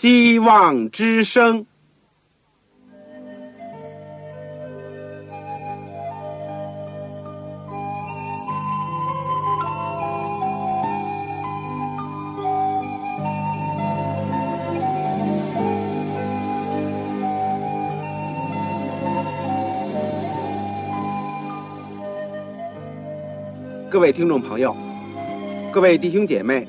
[0.00, 1.66] 希望之声。
[23.90, 24.76] 各位听众朋友，
[25.72, 26.68] 各位弟兄姐妹，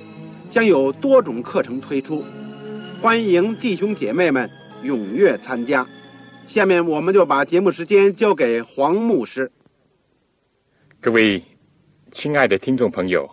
[0.51, 2.25] 将有多种课程推出，
[3.01, 4.51] 欢迎弟兄姐妹们
[4.83, 5.87] 踊跃参加。
[6.45, 9.49] 下面我们就把节目时间交给黄牧师。
[10.99, 11.41] 各位
[12.11, 13.29] 亲爱的听众朋友，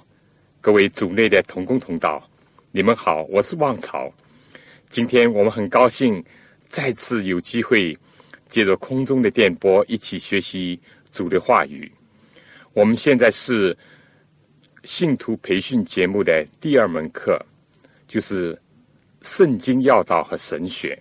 [0.60, 2.22] 各位组内的同工同道，
[2.70, 4.08] 你们好，我是旺草。
[4.88, 6.24] 今天我们很高兴
[6.66, 7.98] 再次有机会
[8.46, 10.78] 借着空中的电波一起学习
[11.10, 11.90] 主的话语。
[12.74, 13.76] 我们现在是
[14.88, 17.38] 信徒培训节目的第二门课，
[18.06, 18.58] 就是
[19.20, 20.98] 圣经要道和神学。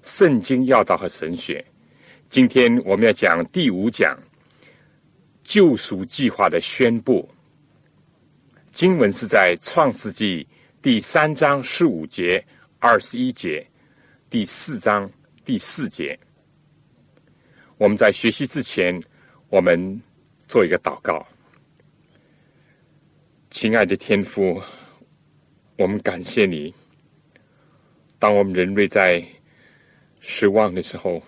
[0.00, 1.62] 圣经要道和神学，
[2.30, 4.18] 今天我们要讲第五讲
[5.44, 7.28] 救赎计划的宣布。
[8.70, 10.48] 经文是在创世纪
[10.80, 12.42] 第三章十五节、
[12.78, 13.64] 二十一节，
[14.30, 15.08] 第四章
[15.44, 16.18] 第四节。
[17.76, 18.98] 我们在学习之前，
[19.50, 20.00] 我们。
[20.48, 21.26] 做一个祷告，
[23.52, 24.62] 亲爱的天父，
[25.76, 26.72] 我们感谢你。
[28.18, 29.22] 当我们人类在
[30.20, 31.22] 失望的时候，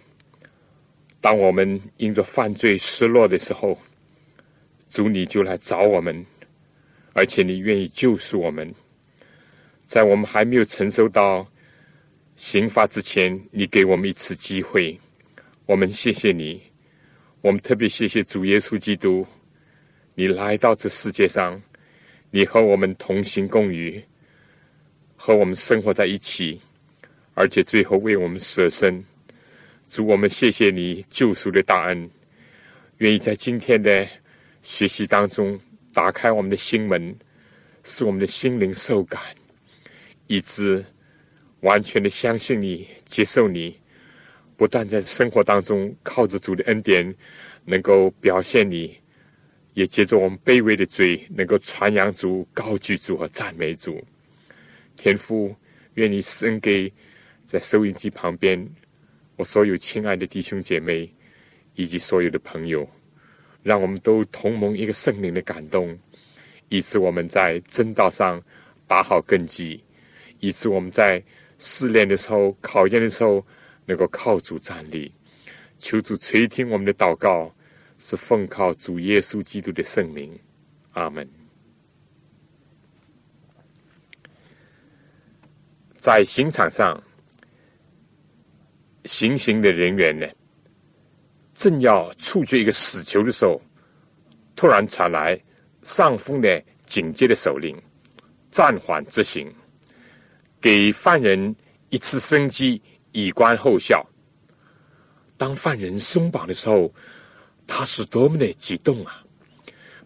[1.20, 3.78] 当我们因着犯罪失落的时候，
[4.88, 6.24] 主你就来找我们，
[7.12, 8.74] 而且你愿意救赎我们。
[9.84, 11.46] 在我们还没有承受到
[12.36, 14.98] 刑罚之前，你给我们一次机会，
[15.66, 16.62] 我们谢谢你。
[17.42, 19.26] 我们特别谢谢主耶稣基督，
[20.14, 21.60] 你来到这世界上，
[22.34, 24.02] 你和我们同行共语，
[25.14, 26.60] 和我们生活在一起，
[27.32, 29.04] 而且最后为我们舍身。
[29.88, 32.10] 主，我们谢谢你救赎的大恩，
[32.98, 34.04] 愿意在今天的
[34.62, 35.56] 学习当中
[35.92, 37.16] 打开我们的心门，
[37.84, 39.22] 使我们的心灵受感，
[40.26, 40.84] 以致
[41.60, 43.78] 完全的相信你，接受你。
[44.56, 47.14] 不断在生活当中靠着主的恩典，
[47.64, 48.98] 能够表现你，
[49.74, 54.02] 也借着我们卑微的嘴，能够传扬主、高举主和赞美主。
[54.96, 55.54] 天父，
[55.94, 56.90] 愿你生给
[57.44, 58.66] 在收音机旁边
[59.36, 61.12] 我所有亲爱的弟兄姐妹
[61.74, 62.88] 以及所有的朋友，
[63.62, 65.98] 让我们都同盟一个圣灵的感动，
[66.68, 68.42] 以致我们在真道上
[68.86, 69.82] 打好根基，
[70.40, 71.22] 以致我们在
[71.58, 73.44] 试炼的时候、考验的时候。
[73.86, 75.12] 能够靠主站立，
[75.76, 77.54] 求主垂听我们的祷告，
[78.06, 80.38] 是奉靠主耶稣基督的圣名，
[80.92, 81.26] 阿门。
[85.96, 87.02] 在刑场上，
[89.06, 90.28] 行刑的人员呢，
[91.54, 93.58] 正要处决一个死囚的时候，
[94.54, 95.42] 突然传来
[95.82, 97.74] 上峰的警戒的手令，
[98.50, 99.50] 暂缓执行，
[100.60, 101.56] 给犯人
[101.88, 102.82] 一次生机。
[103.16, 104.04] 以观后效。
[105.36, 106.92] 当犯人松绑的时候，
[107.66, 109.24] 他是多么的激动啊！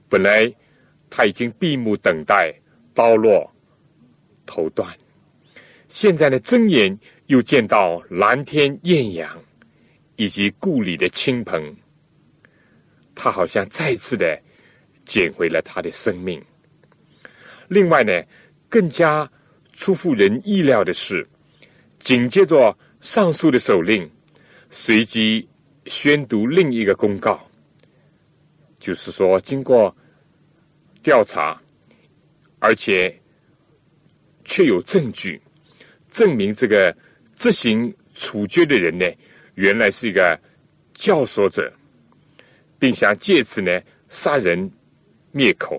[0.08, 0.52] 本来
[1.10, 2.54] 他已经闭目等待，
[2.94, 3.50] 刀落
[4.46, 4.88] 头断，
[5.88, 9.42] 现在呢，睁眼又见到蓝天艳阳，
[10.16, 11.76] 以及故里的亲朋，
[13.14, 14.40] 他好像再次的
[15.04, 16.42] 捡回了他的生命。
[17.68, 18.22] 另外呢，
[18.68, 19.30] 更加
[19.72, 21.28] 出乎人意料的是，
[21.98, 22.76] 紧接着。
[23.00, 24.10] 上述的手令
[24.70, 25.48] 随即
[25.86, 27.47] 宣读另一个公告，
[28.88, 29.94] 就是说，经过
[31.02, 31.60] 调查，
[32.58, 33.14] 而且
[34.46, 35.38] 确有证据
[36.06, 36.96] 证明这个
[37.34, 39.04] 执行处决的人呢，
[39.56, 40.40] 原来是一个
[40.94, 41.70] 教唆者，
[42.78, 44.72] 并想借此呢杀人
[45.32, 45.78] 灭口，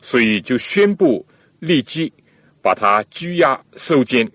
[0.00, 1.26] 所以就宣布
[1.58, 2.12] 立即
[2.62, 4.30] 把他拘押收监。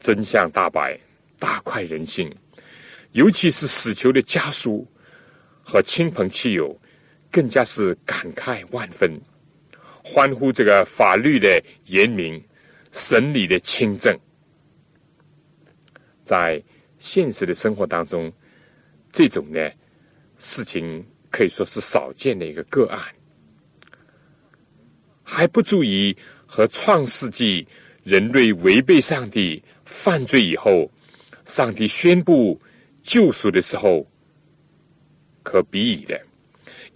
[0.00, 0.98] 真相大白，
[1.38, 2.28] 大快人心，
[3.12, 4.84] 尤其是死囚的家属
[5.64, 6.78] 和亲朋戚友，
[7.30, 9.18] 更加是感慨万分，
[10.04, 12.40] 欢呼这个法律的严明，
[12.92, 14.16] 审理的清正。
[16.22, 16.62] 在
[16.98, 18.32] 现实的生活当中，
[19.10, 19.70] 这种呢
[20.36, 23.00] 事情可以说是少见的一个个案，
[25.22, 26.16] 还不足以
[26.46, 27.66] 和创世纪
[28.04, 30.90] 人类违背上帝犯罪以后，
[31.44, 32.60] 上帝宣布
[33.02, 34.06] 救赎的时候
[35.44, 36.20] 可比拟的，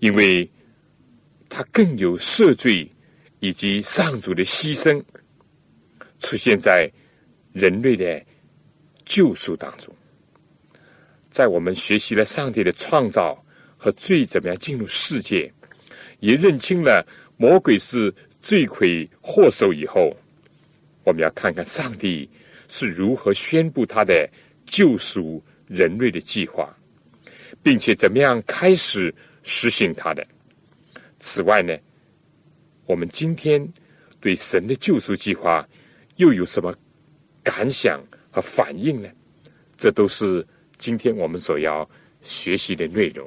[0.01, 0.51] 因为
[1.49, 2.91] 它更有赦罪
[3.39, 5.01] 以及上主的牺牲
[6.19, 6.91] 出现在
[7.53, 8.21] 人类的。
[9.11, 9.91] 救赎当中，
[11.31, 13.43] 在我们学习了上帝的创造
[13.79, 15.51] 和罪怎么样进入世界，
[16.21, 17.03] 也认清了
[17.39, 20.15] 魔鬼是罪魁祸首以后，
[21.05, 22.29] 我们要看看上帝
[22.69, 24.29] 是如何宣布他的
[24.67, 26.78] 救赎人类的计划，
[27.63, 30.27] 并且怎么样开始实行他的。
[31.19, 31.77] 此外呢，
[32.87, 33.67] 我们今天
[34.21, 35.69] 对神的救赎计划
[36.17, 36.75] 又有什么
[37.43, 38.01] 感想？
[38.31, 39.09] 和反应呢？
[39.75, 40.47] 这都是
[40.77, 41.89] 今天我们所要
[42.21, 43.27] 学习的内容。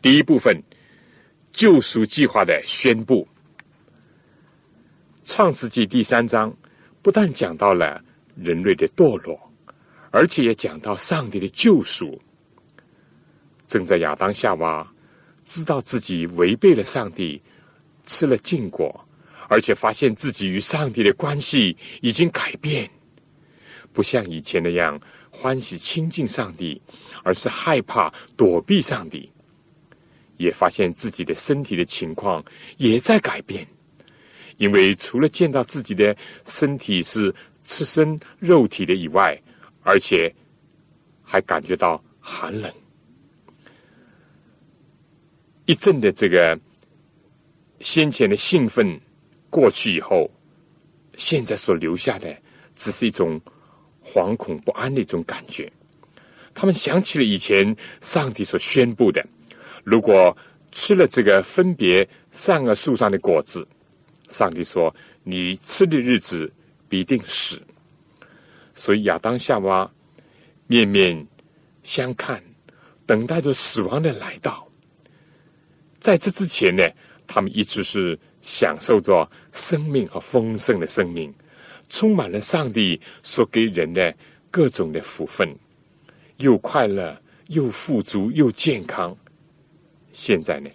[0.00, 0.60] 第一部分，
[1.52, 3.28] 救赎计划的宣布。
[5.24, 6.56] 创世纪第三章
[7.02, 8.02] 不但讲到了
[8.34, 9.38] 人类的堕落，
[10.10, 12.18] 而且也讲到上帝的救赎。
[13.70, 14.84] 正在亚当夏娃
[15.44, 17.40] 知道自己违背了上帝，
[18.04, 19.06] 吃了禁果，
[19.48, 22.90] 而且发现自己与上帝的关系已经改变。
[23.92, 25.00] 不像以前那样
[25.30, 26.82] 欢喜亲近上帝，
[27.22, 29.30] 而是害怕躲避上帝。
[30.36, 32.44] 也发现自己的身体的情况
[32.76, 33.64] 也在改变，
[34.56, 37.32] 因为除了见到自己的身体是
[37.62, 39.40] 赤身肉体的以外，
[39.84, 40.34] 而且
[41.22, 42.72] 还感觉到寒冷。
[45.70, 46.58] 一阵的这个
[47.78, 49.00] 先前的兴奋
[49.48, 50.28] 过去以后，
[51.14, 52.26] 现在所留下的
[52.74, 53.40] 只是一种。
[54.02, 55.70] 惶恐不安的一种感觉，
[56.52, 59.24] 他们想起了以前上帝所宣布的：
[59.84, 60.36] 如果
[60.72, 63.64] 吃了这个分别善恶树上的果子，
[64.26, 66.52] 上帝说你吃的日子
[66.88, 67.62] 必定死。
[68.74, 69.88] 所以亚当夏娃
[70.66, 71.24] 面面
[71.84, 72.42] 相看，
[73.06, 74.66] 等待着死亡的来到。
[76.00, 76.82] 在这之前呢，
[77.26, 81.32] 他们一直是享受着生命和丰盛的生命。
[81.92, 84.14] 充满了上帝所给人的
[84.48, 85.52] 各种的福分，
[86.36, 89.16] 又快乐又富足又健康。
[90.12, 90.70] 现在呢，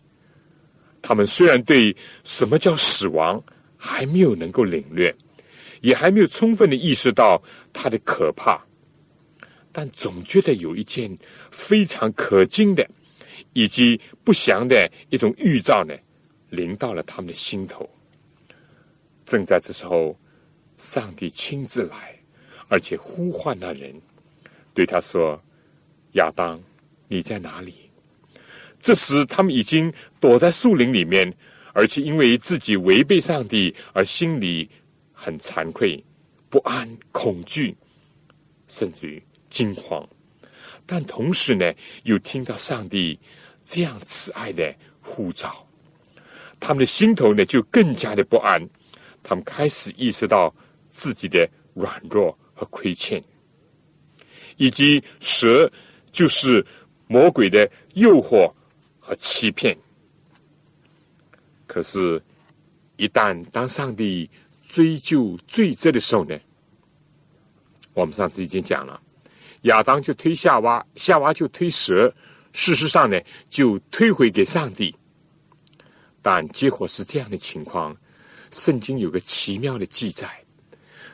[1.02, 1.96] 他们虽然对
[2.26, 3.42] 什么叫死亡
[3.78, 5.16] 还没有能够领略，
[5.80, 7.42] 也还没有充分的意识到
[7.72, 8.62] 它的可怕，
[9.72, 11.18] 但总觉得有一件
[11.50, 12.86] 非常可敬的
[13.56, 15.96] 以及不祥的一种预兆呢，
[16.50, 17.90] 临到了他们的心头。
[19.26, 20.16] 正在这时候。
[20.78, 22.14] 上帝亲自来，
[22.68, 23.96] 而且呼唤那人，
[24.74, 25.42] 对他说
[26.20, 26.62] ：“亚当，
[27.08, 27.90] 你在哪里？”
[28.82, 31.34] 这时，他们已经躲在树林里面，
[31.72, 34.70] 而且因为自己违背上帝而心里
[35.14, 36.04] 很惭愧、
[36.50, 37.74] 不安、恐惧，
[38.68, 40.06] 甚至于惊慌。
[40.86, 41.74] 但同时呢，
[42.04, 43.18] 又听到上帝
[43.66, 45.68] 这样慈爱的呼召，
[46.60, 48.66] 他们的心头呢就更加的不安。
[49.22, 50.56] 他们开始意识到。
[50.98, 53.22] 自己的软弱和亏欠，
[54.56, 55.70] 以及蛇
[56.10, 56.66] 就是
[57.06, 58.50] 魔鬼的诱惑
[58.98, 59.78] 和欺骗。
[61.68, 62.24] 可是，
[62.96, 64.30] 一旦当上帝
[64.66, 66.40] 追究罪责的时候呢？
[67.94, 68.98] 我们上次已经讲了，
[69.64, 72.16] 亚当就推夏娃，夏娃就推蛇，
[72.56, 73.20] 事实上呢，
[73.50, 74.96] 就推回给上帝。
[76.22, 77.96] 但结果是这样的情况，
[78.52, 80.28] 圣经有个奇妙的记载。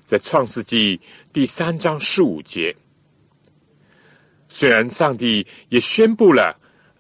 [0.06, 1.02] 在创世纪
[1.34, 2.76] 第三章十五节，
[4.48, 6.56] 虽然上帝也宣布了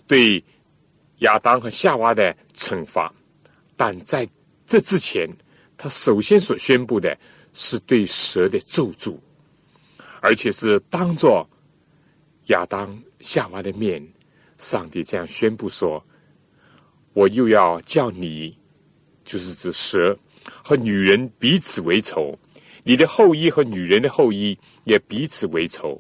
[0.07, 0.43] 对
[1.19, 3.13] 亚当和夏娃的惩罚，
[3.77, 4.27] 但在
[4.65, 5.29] 这之前，
[5.77, 7.15] 他首先所宣布的
[7.53, 9.17] 是对蛇的咒诅，
[10.19, 11.47] 而且是当着
[12.47, 14.01] 亚当、夏娃的面，
[14.61, 16.05] 上帝这样宣布说
[17.13, 18.55] ：“我又要叫你，
[19.23, 20.15] 就是指蛇
[20.63, 22.37] 和女人彼此为仇。”
[22.83, 25.99] 你的后裔和女人的后裔也彼此为仇，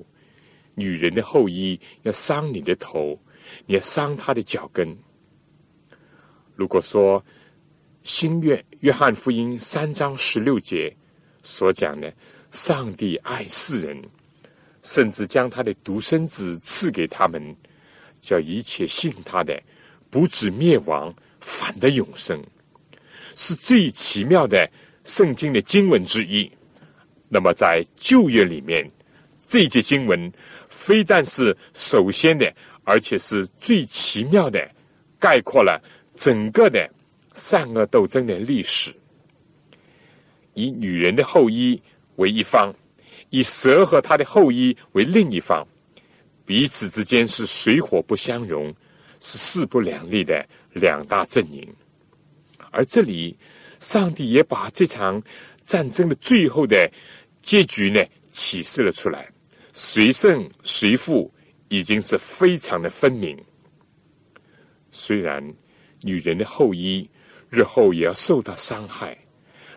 [0.75, 3.19] 女人的后裔要伤你的头，
[3.65, 4.95] 你要伤她的脚跟。
[6.55, 7.23] 如果说
[8.03, 10.95] 新约约翰福音三章十六节
[11.41, 12.13] 所讲的，
[12.51, 13.99] 上帝爱世人，
[14.83, 17.55] 甚至将他的独生子赐给他们，
[18.21, 19.61] 叫一切信他的
[20.09, 22.41] 不止灭亡，反得永生，
[23.35, 24.69] 是最奇妙的
[25.03, 26.49] 圣经的经文之一。
[27.27, 28.89] 那么在旧约里面，
[29.45, 30.31] 这节经文
[30.69, 34.69] 非但是首先的，而且是最奇妙的，
[35.19, 35.81] 概括了
[36.13, 36.89] 整个的
[37.33, 38.93] 善恶斗争的历史。
[40.53, 41.81] 以女人的后裔
[42.17, 42.75] 为一方，
[43.29, 45.65] 以蛇和他的后裔为另一方，
[46.51, 48.75] 彼此之间是水火不相容，
[49.21, 51.65] 是势不两立的两大阵营。
[52.71, 53.37] 而这里，
[53.79, 55.23] 上帝也把这场
[55.61, 56.91] 战争的最后的
[57.41, 59.31] 结局呢启示了出来，
[59.73, 61.33] 谁胜谁负
[61.69, 63.41] 已经是非常的分明。
[64.91, 65.41] 虽然
[66.01, 67.09] 女人的后裔
[67.49, 69.17] 日后也要受到伤害。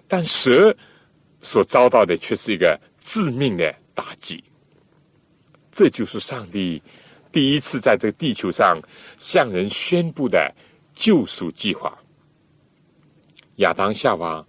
[0.08, 0.76] 但蛇
[1.40, 4.42] 所遭到的却是一个致命的打击，
[5.74, 6.80] 这就是上帝
[7.32, 8.78] 第一次在这个地球上
[9.18, 10.54] 向人宣布的
[10.94, 11.98] 救赎计划。
[13.56, 14.46] 亚当夏娃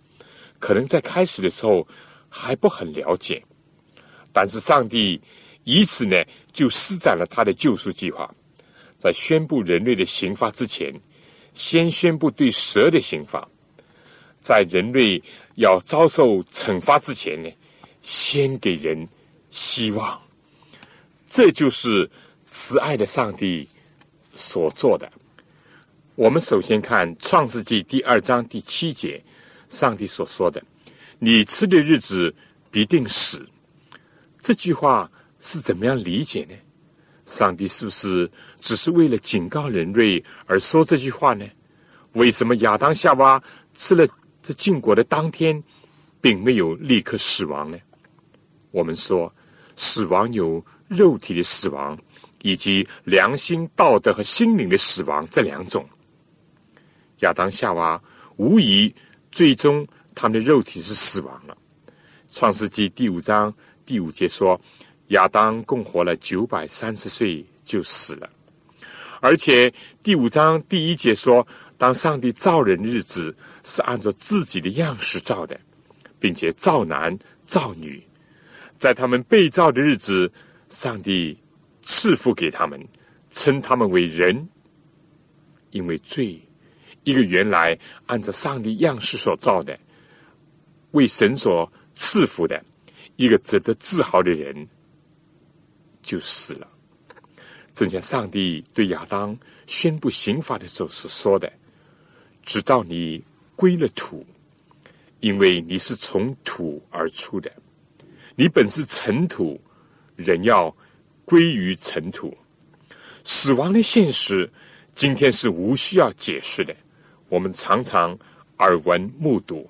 [0.59, 1.87] 可能在开始的时候
[2.29, 3.43] 还不很了解，
[4.31, 5.19] 但是上帝
[5.63, 8.33] 以此呢就施展了他的救赎计划，
[8.99, 10.93] 在宣布人类的刑罚之前，
[11.53, 13.47] 先宣布对蛇的刑罚，
[14.39, 15.21] 在人类。
[15.57, 17.49] 要遭受惩罚之前呢，
[18.01, 19.07] 先给人
[19.49, 20.21] 希望，
[21.35, 22.09] 这就是
[22.45, 23.67] 慈爱的上帝
[24.35, 25.11] 所做的。
[26.15, 29.21] 我们首先看《创世纪》第二章第七节，
[29.67, 30.63] 上帝所说的
[31.19, 32.33] ：“你吃的日子
[32.71, 33.45] 必定死。”
[34.39, 35.11] 这句话
[35.41, 36.55] 是怎么样理解呢？
[37.25, 41.45] 上帝是不是只是为了警告人类而说这句话呢？
[42.13, 44.07] 为什么亚当夏娃吃了？
[44.41, 45.61] 这禁果的当天，
[46.21, 47.77] 并没有立刻死亡呢。
[48.71, 49.35] 我们说，
[49.75, 51.97] 死亡有肉体的死亡，
[52.41, 55.87] 以及良心、道德和心灵的死亡这两种。
[57.19, 58.01] 亚当、夏娃
[58.37, 58.93] 无疑
[59.31, 61.57] 最终他们的肉体是死亡了。
[62.31, 63.53] 创世纪第五章
[63.85, 64.59] 第五节说，
[65.07, 68.29] 亚当共活了九百三十岁就死了。
[69.21, 69.73] 而且
[70.03, 73.35] 第五章第一节说，当上帝造人日子。
[73.67, 75.59] 是按照自己的样式造的，
[76.19, 77.99] 并且造男造女，
[78.77, 80.31] 在他们被造的日子，
[80.75, 81.37] 上帝
[81.81, 82.85] 赐福给他们，
[83.29, 84.45] 称他们为人，
[85.71, 86.37] 因为罪，
[87.05, 89.79] 一个原来按照上帝样式所造的，
[90.91, 92.61] 为神所赐福的
[93.15, 94.67] 一个值得自豪的人，
[96.01, 96.67] 就死了。
[97.71, 101.49] 正像上帝对亚当宣布刑罚的时候所说的
[102.43, 103.23] ：“直到你。”
[103.57, 104.25] 归了土，
[105.21, 107.49] 因为你是从土而出的，
[108.35, 109.57] 你本是尘土，
[110.15, 110.75] 人要
[111.23, 112.35] 归于尘土。
[113.23, 114.51] 死亡的现实，
[114.93, 116.75] 今天是无需要解释的。
[117.29, 118.17] 我们常常
[118.59, 119.67] 耳闻目睹。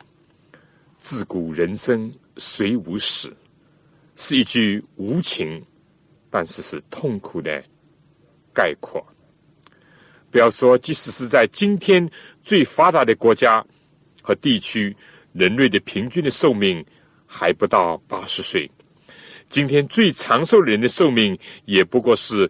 [0.97, 3.35] 自古人生谁无死？
[4.15, 5.63] 是一句无情，
[6.29, 7.63] 但是是痛苦的
[8.53, 9.05] 概括。
[10.31, 12.09] 不要说，即使是在今天
[12.43, 13.65] 最发达的国家。
[14.27, 14.97] 和地区，
[15.33, 16.83] 人类的平均的寿命
[17.27, 18.67] 还不到八十岁。
[19.49, 22.49] 今天最长寿的人的寿命也不过是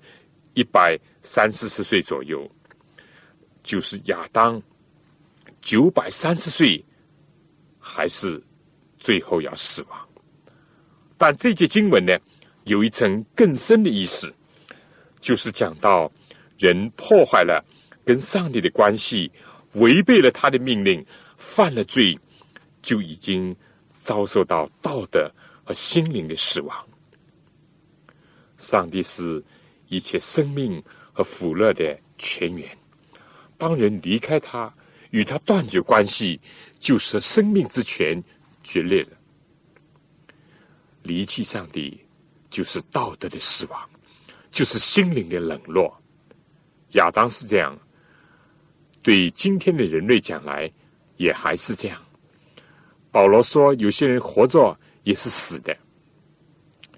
[0.53, 2.49] 一百三四十岁左右。
[3.63, 4.61] 就是亚当
[5.61, 6.83] 九百三十岁，
[7.79, 8.41] 还是
[8.97, 10.07] 最后要死亡。
[11.17, 12.17] 但这节经文呢，
[12.65, 14.33] 有一层更深的意思，
[15.19, 16.11] 就是讲到
[16.59, 17.65] 人破坏了
[18.03, 19.31] 跟上帝的关系，
[19.73, 21.05] 违背了他的命令。
[21.37, 22.17] 犯了罪，
[22.81, 23.53] 就已经
[23.91, 25.29] 遭受到道德
[25.65, 26.87] 和心灵的死亡。
[28.57, 29.43] 上帝是
[29.89, 30.81] 一切生命
[31.11, 32.65] 和福乐的泉源。
[33.57, 34.73] 当人离开他，
[35.09, 36.39] 与他断绝关系，
[36.79, 38.23] 就是生命之泉
[38.63, 39.17] 决裂了。
[41.03, 41.99] 离弃上帝，
[42.49, 43.89] 就是道德的死亡，
[44.51, 46.01] 就是心灵的冷落。
[46.91, 47.77] 亚当是这样，
[49.01, 50.71] 对今天的人类讲来。
[51.17, 52.05] 也还是这样。
[53.09, 55.75] 保罗说，有些人活着也是死的。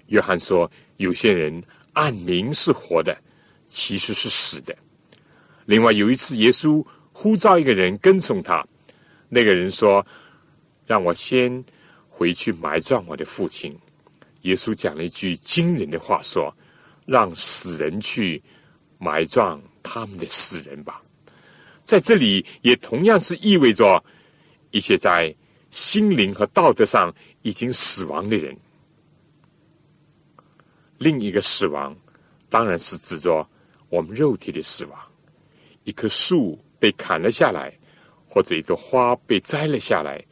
[0.08, 1.62] 约翰说，有些人
[1.92, 3.16] 按名是活的，
[3.66, 4.76] 其实是死的。
[5.66, 8.66] 另外有一次，耶稣呼召一个人跟从他，
[9.28, 10.04] 那个人说
[10.86, 11.62] ：“让我先
[12.08, 13.78] 回去埋葬我的父亲。”
[14.42, 16.52] 耶稣讲了一句惊人的话，说
[17.04, 18.42] ：“让死人去
[18.98, 21.02] 埋葬他们的死人吧。”
[21.82, 24.02] 在这里，也同样是意味着
[24.70, 25.34] 一些在
[25.70, 28.56] 心灵和道德上已经死亡的人。
[30.98, 31.96] 另一个死亡，
[32.48, 33.48] 当然是指着
[33.88, 34.98] 我们肉体的死亡。
[35.84, 37.72] 一棵树被砍了下来，
[38.28, 40.22] 或者一朵花被摘了下来，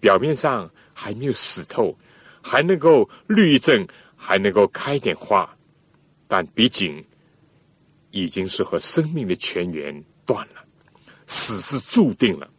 [0.00, 1.96] 表面上还没有死透，
[2.42, 3.86] 还能够绿一阵，
[4.16, 5.48] 还能够开点花，
[6.26, 7.04] 但毕竟
[8.10, 10.64] 已经是和生命的泉源断了，
[11.26, 12.50] 死是注定了。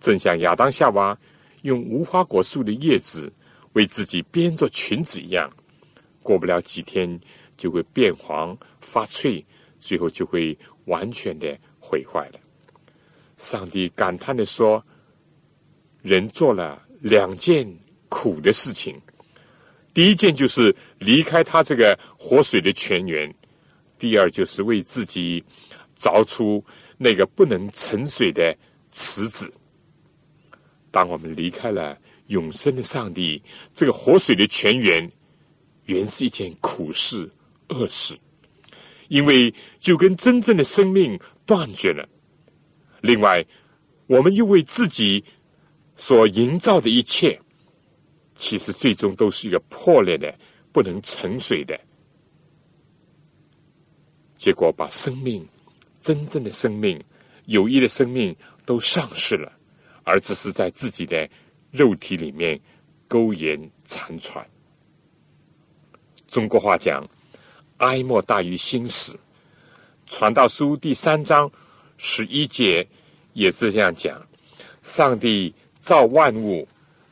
[0.00, 1.16] 正像亚当夏娃
[1.62, 3.32] 用无花果树的叶子
[3.72, 5.50] 为自己编做裙子一样，
[6.22, 7.20] 过不了几天
[7.56, 9.44] 就会变黄发脆，
[9.80, 12.40] 最后就会完全的毁坏了。
[13.36, 14.84] 上帝感叹的说
[16.02, 17.66] ：“人做了两件
[18.08, 19.00] 苦的事情，
[19.94, 23.32] 第一件就是离开他这个活水的泉源，
[23.98, 25.42] 第二就是为自己
[25.98, 26.64] 凿出
[26.98, 28.56] 那个不能沉水的
[28.90, 29.52] 池子。”
[30.92, 33.42] 当我们离开了永生的上帝，
[33.74, 35.10] 这个活水的泉源，
[35.86, 37.28] 原是一件苦事、
[37.70, 38.16] 恶事，
[39.08, 42.08] 因为就跟真正的生命断绝了。
[43.00, 43.44] 另外，
[44.06, 45.24] 我们又为自己
[45.96, 47.40] 所营造的一切，
[48.34, 50.32] 其实最终都是一个破裂的、
[50.72, 51.80] 不能沉水的，
[54.36, 55.46] 结果把生命、
[56.00, 57.02] 真正的生命、
[57.46, 59.50] 有益的生命都丧失了。
[60.04, 61.28] 而只是在自己的
[61.70, 62.60] 肉体里面
[63.08, 64.46] 苟延残喘。
[66.26, 67.06] 中国话讲
[67.78, 69.12] “哀莫大于心死”，
[70.06, 71.50] 《传道书》第三章
[71.96, 72.86] 十一节
[73.32, 74.20] 也是这样讲：
[74.82, 76.66] 上帝造万物，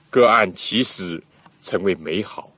[0.09, 1.23] 各按其时
[1.61, 2.50] 成为美好，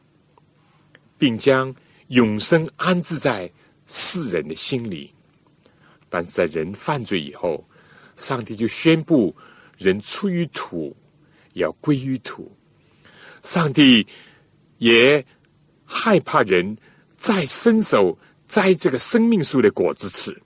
[1.19, 1.75] 并将
[2.09, 3.51] 永生安置在
[3.87, 5.13] 世人的心里。
[6.09, 7.65] 但是在人犯罪以后，
[8.17, 9.35] 上帝就宣布。
[9.83, 10.97] 人出于土，
[11.55, 12.51] 要归于土。
[13.43, 14.07] 上帝
[14.79, 15.27] 也
[15.85, 16.77] 害怕人
[17.17, 20.41] 再伸手摘这个生命树的果子吃，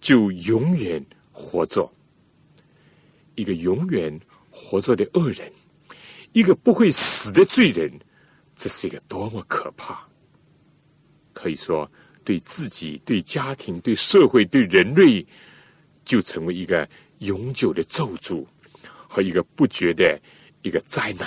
[0.00, 1.90] 就永远活着。
[3.34, 5.52] 一个永远活着的恶人，
[6.32, 7.90] 一个不会死的罪人，
[8.54, 10.06] 这是一个多么可怕！
[11.32, 11.90] 可以说，
[12.24, 15.26] 对自己、对家庭、对社会、对人类，
[16.04, 18.46] 就成为一个永久的咒诅。
[19.16, 20.20] 和一个不绝的
[20.60, 21.26] 一个灾难，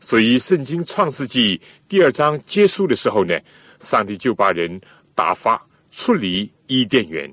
[0.00, 1.56] 所以《圣经·创世纪》
[1.88, 3.38] 第二章结束的时候呢，
[3.78, 4.80] 上帝就把人
[5.14, 7.32] 打发出离伊甸园，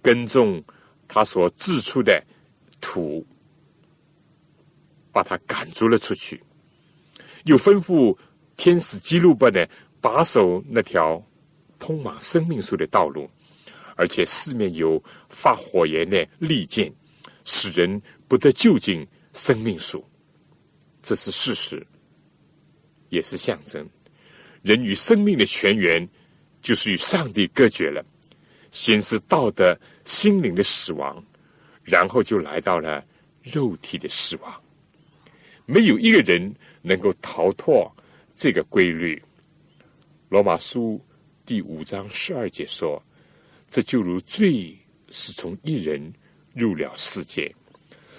[0.00, 0.62] 耕种
[1.08, 2.24] 他所制出的
[2.80, 3.26] 土，
[5.10, 6.40] 把他赶逐了出去，
[7.46, 8.16] 又吩咐
[8.56, 9.66] 天使基路伯呢
[10.00, 11.20] 把守那条
[11.76, 13.28] 通往生命树的道路，
[13.96, 16.94] 而且四面有发火焰的利剑。
[17.48, 20.04] 使人不得就近生命树，
[21.00, 21.86] 这是事实，
[23.08, 23.88] 也是象征。
[24.62, 26.06] 人与生命的泉源，
[26.60, 28.04] 就是与上帝隔绝了。
[28.72, 31.24] 先是道德、心灵的死亡，
[31.84, 33.06] 然后就来到了
[33.44, 34.62] 肉体的死亡。
[35.66, 37.90] 没有一个人能够逃脱
[38.34, 39.22] 这个规律。
[40.28, 41.00] 罗马书
[41.44, 43.00] 第五章十二节说
[43.70, 44.76] ：“这就如罪
[45.10, 46.12] 是从一人。”
[46.56, 47.54] 入了世界，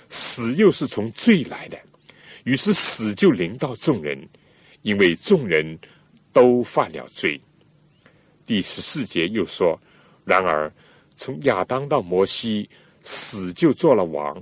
[0.10, 1.80] 死又是从罪来的，
[2.43, 4.30] 于是死就临到众人，
[4.84, 5.78] 因为众人
[6.32, 7.41] 都犯了罪。
[8.45, 9.78] 第十四节又说：
[10.23, 10.71] 然而
[11.15, 12.69] 从亚当到摩西，
[13.02, 14.41] 死就做了王，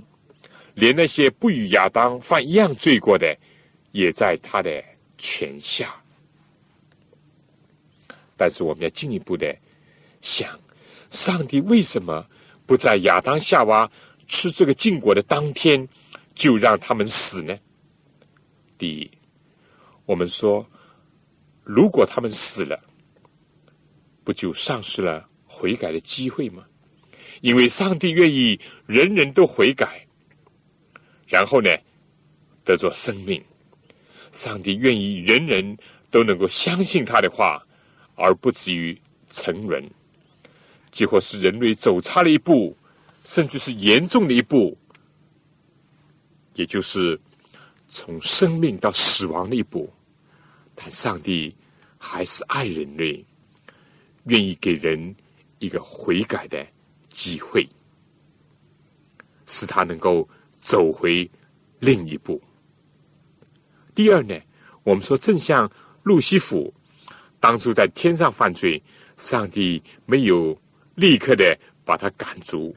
[0.74, 3.34] 连那些不与亚当犯一样罪过的，
[3.92, 4.84] 也在他的
[5.16, 5.96] 权下。
[8.36, 9.56] 但是我们要进一步的
[10.20, 10.60] 想，
[11.10, 12.26] 上帝为什么？
[12.66, 13.90] 不在亚当夏娃
[14.26, 15.88] 吃这个禁果的当天，
[16.34, 17.56] 就让他们死呢？
[18.76, 19.10] 第一，
[20.04, 20.68] 我们说，
[21.62, 22.78] 如果他们死了，
[24.24, 26.64] 不就丧失了悔改的机会吗？
[27.40, 30.06] 因为上帝愿意人人都悔改，
[31.28, 31.70] 然后呢，
[32.64, 33.42] 得着生命。
[34.32, 35.78] 上帝愿意人人
[36.10, 37.64] 都能够相信他的话，
[38.16, 39.88] 而不至于沉沦。
[40.96, 42.74] 结果是人类走差了一步，
[43.22, 44.74] 甚至是严重的一步，
[46.54, 47.20] 也就是
[47.86, 49.92] 从生命到死亡的一步。
[50.74, 51.54] 但上帝
[51.98, 53.22] 还是爱人类，
[54.24, 55.14] 愿意给人
[55.58, 56.66] 一个悔改的
[57.10, 57.68] 机会，
[59.44, 60.26] 使他能够
[60.62, 61.30] 走回
[61.78, 62.42] 另一步。
[63.94, 64.34] 第二呢，
[64.82, 65.70] 我们说，正像
[66.04, 66.72] 路西弗
[67.38, 68.82] 当初在天上犯罪，
[69.18, 70.58] 上帝没有。
[70.96, 72.74] 立刻的把他赶逐，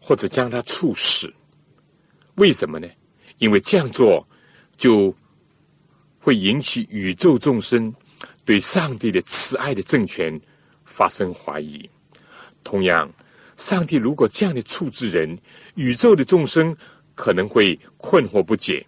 [0.00, 1.30] 或者将他处死。
[2.36, 2.88] 为什么呢？
[3.38, 4.26] 因为这样做
[4.76, 5.14] 就
[6.20, 7.92] 会引起宇宙众生
[8.44, 10.40] 对上帝的慈爱的政权
[10.84, 11.88] 发生怀疑。
[12.62, 13.12] 同样，
[13.56, 15.38] 上帝如果这样的处置人，
[15.74, 16.76] 宇宙的众生
[17.14, 18.86] 可能会困惑不解。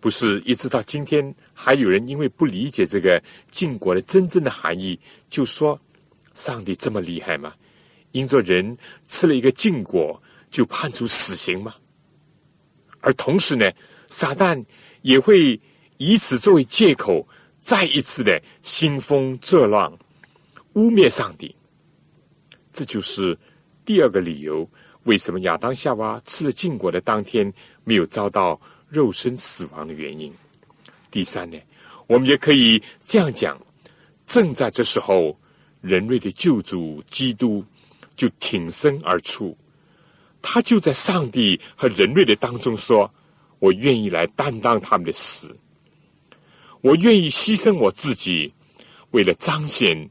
[0.00, 4.98] 不是一直到今天，还有人因为不理解这个禁果的真正的含义，
[5.28, 5.80] 就说
[6.36, 7.52] 上帝这么厉害吗？
[8.12, 11.74] 因着人吃了一个禁果，就判处死刑吗？
[13.00, 13.68] 而同时呢，
[14.06, 14.64] 撒旦
[15.02, 15.60] 也会
[15.96, 17.26] 以此作为借口，
[17.58, 19.98] 再一次的兴风作浪，
[20.74, 21.56] 污蔑上帝。
[22.72, 23.36] 这就是
[23.84, 24.68] 第二个理由，
[25.04, 28.60] 为什么亚当夏娃吃了禁果的当天没有遭到。
[28.88, 30.32] 肉身死亡的原因。
[31.10, 31.58] 第三呢，
[32.06, 33.60] 我们也可以这样讲：
[34.24, 35.36] 正在这时候，
[35.80, 37.64] 人类的救主基督
[38.16, 39.56] 就挺身而出，
[40.42, 43.12] 他就在上帝和人类的当中说
[43.58, 45.56] ：“我愿意来担当他们的死，
[46.80, 48.52] 我愿意牺牲我自己，
[49.10, 50.08] 为了彰显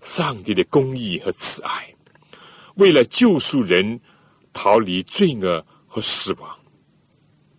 [0.00, 1.94] 上帝的公义和慈爱，
[2.76, 4.00] 为了救赎人
[4.52, 6.56] 逃离罪恶和死亡。”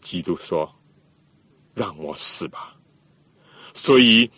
[0.01, 0.71] 基督说
[1.73, 2.75] ：“让我死吧。”
[3.73, 4.29] 所以，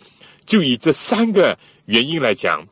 [0.46, 2.66] 就以这三个原因来讲，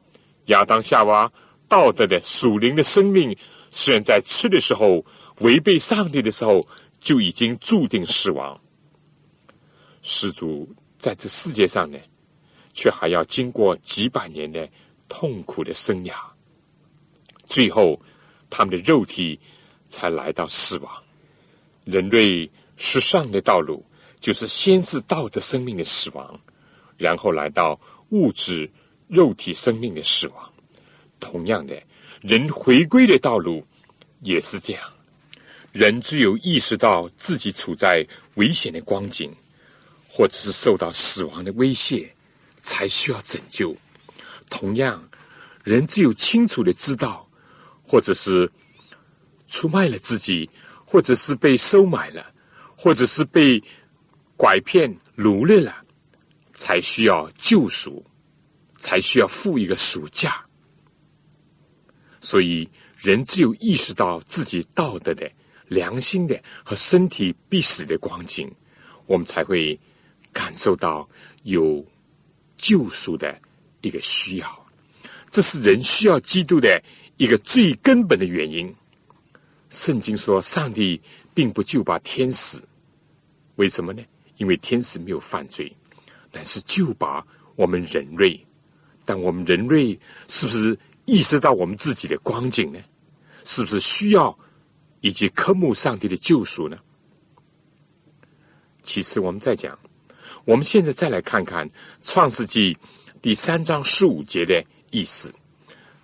[0.46, 1.32] 亚当夏娃
[1.68, 3.36] 道德的属灵的生命，
[3.70, 5.04] 虽然在吃的时候
[5.40, 6.66] 违背上帝的时候，
[6.98, 8.60] 就已经注定死亡。
[10.02, 11.98] 施主在这世界上呢，
[12.72, 14.68] 却还要经过几百年的
[15.08, 16.14] 痛苦的生涯，
[17.46, 18.00] 最后
[18.48, 19.38] 他们的肉体
[19.88, 20.92] 才来到死亡。
[21.84, 22.50] 人类。
[22.78, 23.82] 时尚的道路，
[24.20, 26.38] 就是先是道德生命的死亡，
[26.98, 27.80] 然后来到
[28.10, 28.70] 物质
[29.08, 30.52] 肉体生命的死亡。
[31.20, 31.82] 同样的，
[32.22, 33.66] 人回归的道路
[34.20, 34.82] 也是这样。
[35.72, 39.30] 人只有意识到自己处在危险的光景，
[40.08, 42.14] 或者是受到死亡的威胁，
[42.62, 43.76] 才需要拯救。
[44.48, 45.06] 同样，
[45.64, 47.28] 人只有清楚的知道，
[47.82, 48.50] 或者是
[49.48, 50.48] 出卖了自己，
[50.84, 52.32] 或者是被收买了。
[52.78, 53.60] 或者是被
[54.36, 55.74] 拐骗掳掠了，
[56.52, 58.04] 才需要救赎，
[58.86, 60.46] 才需要付一个赎价。
[62.20, 65.28] 所以，人只有意识到自己道德的、
[65.66, 68.48] 良心的和身体必死的光景，
[69.06, 69.76] 我们才会
[70.32, 71.08] 感受到
[71.42, 71.84] 有
[72.56, 73.36] 救赎的
[73.80, 74.66] 一个需要。
[75.30, 76.80] 这是人需要基督的
[77.16, 78.72] 一个最根本的原因。
[79.70, 81.02] 圣经说，上帝。
[81.36, 82.58] 并不就把天使，
[83.56, 84.02] 为什么呢？
[84.38, 85.70] 因为天使没有犯罪，
[86.30, 87.22] 但是就把
[87.56, 88.45] 我们人类。
[89.06, 92.78] 但我们人类是不是意识到我们自己的光景呢？
[93.44, 94.36] 是不是需要
[95.00, 96.76] 以及科目上帝的救赎呢？
[98.82, 99.78] 其次，我们再讲，
[100.44, 101.68] 我们现在再来看看
[102.02, 102.76] 创世纪
[103.22, 105.32] 第三章十五节的意思。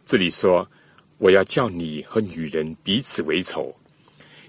[0.04, 0.68] 这里说
[1.18, 3.74] ：“我要叫你和女人彼此为仇。”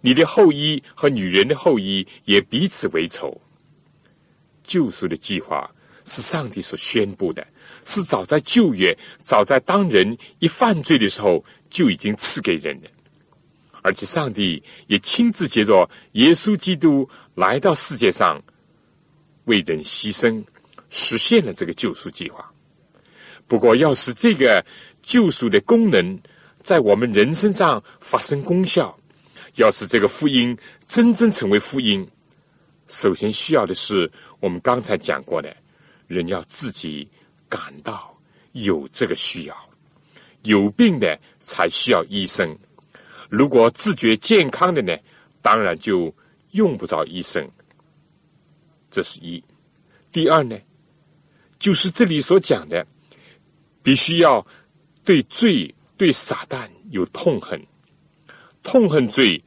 [0.01, 3.39] 你的后裔和女人的后裔也彼此为仇。
[4.63, 5.69] 救赎的计划
[6.05, 7.45] 是上帝所宣布的，
[7.86, 12.89] 是早在旧约、早在当人一犯罪的时候就已经赐给人了，
[13.82, 18.41] 而且上帝也亲自接着耶稣基督来到世界上，
[19.46, 20.43] 为人牺牲，
[20.89, 22.50] 实现了这个救赎计划。
[23.48, 24.65] 不过，要使这个
[25.02, 26.19] 救赎的功能
[26.62, 28.98] 在我们人身上发生功效。
[29.58, 32.08] 要使这个福音真正成为福音，
[32.88, 35.56] 首先需要的是我们刚才讲过的，
[36.08, 37.08] 人要自己
[37.53, 38.19] 感到
[38.53, 39.69] 有这个需要，
[40.41, 42.57] 有病的才需要医生。
[43.29, 44.97] 如果自觉健康的呢，
[45.39, 46.11] 当然就
[46.51, 47.47] 用不着医生。
[48.89, 49.43] 这是一。
[50.11, 50.57] 第二呢，
[51.59, 52.83] 就是这里所讲的，
[53.83, 54.43] 必须要
[55.03, 57.63] 对罪、对撒旦有痛恨。
[58.63, 59.43] 痛恨罪，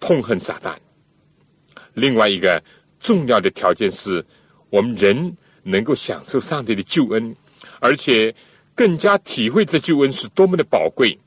[0.00, 0.74] 痛恨撒旦。
[1.92, 2.62] 另外一个
[2.98, 4.24] 重要的条件是，
[4.70, 7.34] 我们人能够享受上帝的救恩，
[7.80, 8.34] 而且
[8.74, 11.18] 更加体会这救恩是多么的宝贵。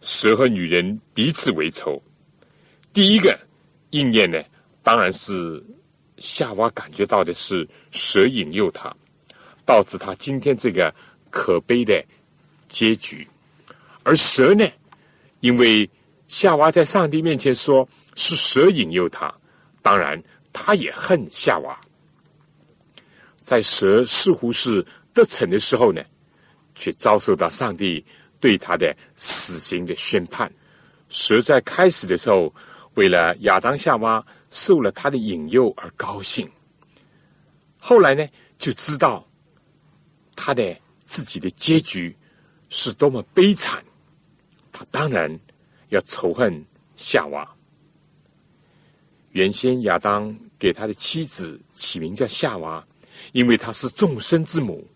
[0.00, 2.02] 蛇和女人彼此为仇，
[2.92, 3.38] 第一个
[3.90, 4.40] 应验呢，
[4.82, 5.62] 当然是
[6.18, 8.94] 夏娃感觉到的是蛇引诱他，
[9.64, 10.94] 导致他今天这个
[11.30, 12.04] 可悲的
[12.68, 13.26] 结局，
[14.04, 14.64] 而蛇呢？
[15.40, 15.88] 因为
[16.28, 19.32] 夏娃在上帝面前说是蛇引诱他，
[19.82, 21.78] 当然他也恨夏娃。
[23.46, 26.02] 在蛇似乎是得逞的时候呢，
[26.74, 28.04] 却遭受到上帝
[28.40, 30.52] 对他的死刑的宣判。
[31.08, 32.52] 蛇在开始的时候，
[32.94, 36.50] 为了亚当夏娃受了他的引诱而高兴，
[37.78, 38.26] 后来呢，
[38.58, 39.24] 就知道
[40.34, 42.16] 他的自己的结局
[42.68, 43.80] 是多么悲惨。
[44.72, 45.30] 他当然
[45.90, 46.64] 要仇恨
[46.96, 47.48] 夏娃。
[49.30, 52.84] 原先亚当给他的妻子起名叫夏娃，
[53.32, 54.86] 因为她是众生之母。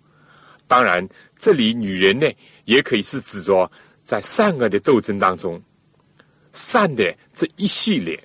[0.66, 2.26] 当然，这里女人呢，
[2.64, 3.70] 也可以是指着
[4.02, 5.60] 在善恶的斗争当中，
[6.52, 8.22] 善的这一系列，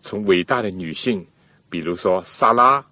[0.00, 1.26] 从伟大的女性，
[1.68, 2.84] 比如说莎拉，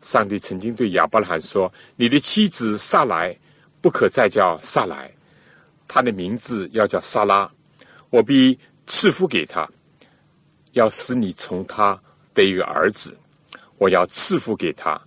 [0.00, 3.36] 上帝曾经对亚伯拉罕说：“你的妻子萨来
[3.80, 5.12] 不可再叫萨来，
[5.88, 7.50] 她的名字要叫莎拉，
[8.10, 9.68] 我必赐福给她，
[10.72, 12.00] 要使你从她。”
[12.34, 13.16] 得一个儿子，
[13.84, 14.98] 我要赐福给他，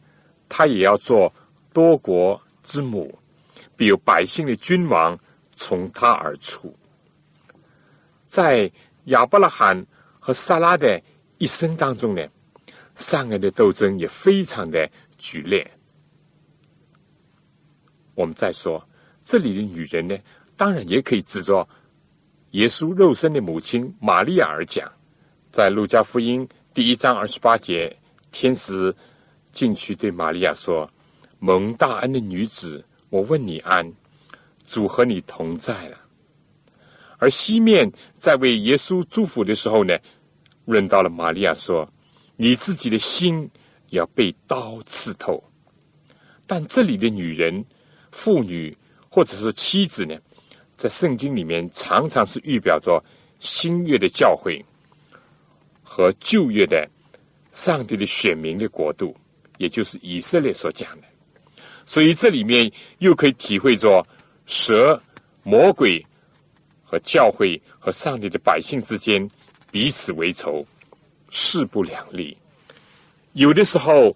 [0.47, 1.33] 他也要做
[1.73, 3.17] 多国之母，
[3.75, 5.17] 必有百姓的君王
[5.55, 6.71] 从他而出。
[8.25, 8.71] 在
[9.05, 9.83] 亚伯拉罕
[10.19, 11.01] 和撒拉的
[11.39, 12.23] 一生当中呢，
[12.93, 14.87] 善恶的斗争也非常的
[15.17, 15.67] 剧烈。
[18.13, 18.87] 我们再说，
[19.23, 20.15] 这里的女人呢，
[20.55, 21.67] 当然也可以指着
[22.51, 24.87] 耶稣肉身的母亲玛利亚而讲，
[25.49, 26.47] 在路加福音。
[26.75, 27.97] 第一章二十八节，
[28.39, 28.95] 天使
[29.51, 30.87] 进去对玛利亚说
[31.41, 33.91] ：“蒙大恩的女子，我问你安，
[34.63, 35.97] 主和你同在了。”
[37.17, 39.97] 而西面在为耶稣祝福的时候呢，
[40.65, 41.91] 问到了玛利亚说
[42.37, 43.49] ：“你自己的心
[43.89, 45.43] 要被刀刺透。”
[46.45, 47.65] 但这里的女人、
[48.11, 48.77] 妇女
[49.09, 50.15] 或者是妻子呢，
[50.75, 53.03] 在圣经里面常常是预表着
[53.39, 54.63] 新约的教诲。
[55.81, 56.87] 和旧约的
[57.51, 59.15] 上帝的选民的国度，
[59.57, 61.07] 也就是以色列所讲的，
[61.85, 64.05] 所以这里面又可以体会着
[64.45, 65.01] 蛇、
[65.43, 66.05] 魔鬼
[66.83, 69.29] 和教会和上帝的百姓之间
[69.71, 70.65] 彼此为仇、
[71.29, 72.37] 势不两立。
[73.33, 74.15] 有的时候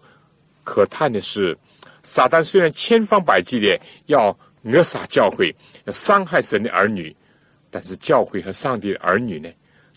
[0.63, 1.57] 可叹的是，
[2.03, 7.15] 撒旦虽然千方百计的要扼杀教会、要伤害神的儿女，
[7.69, 9.49] 但是教会和上帝的儿女呢，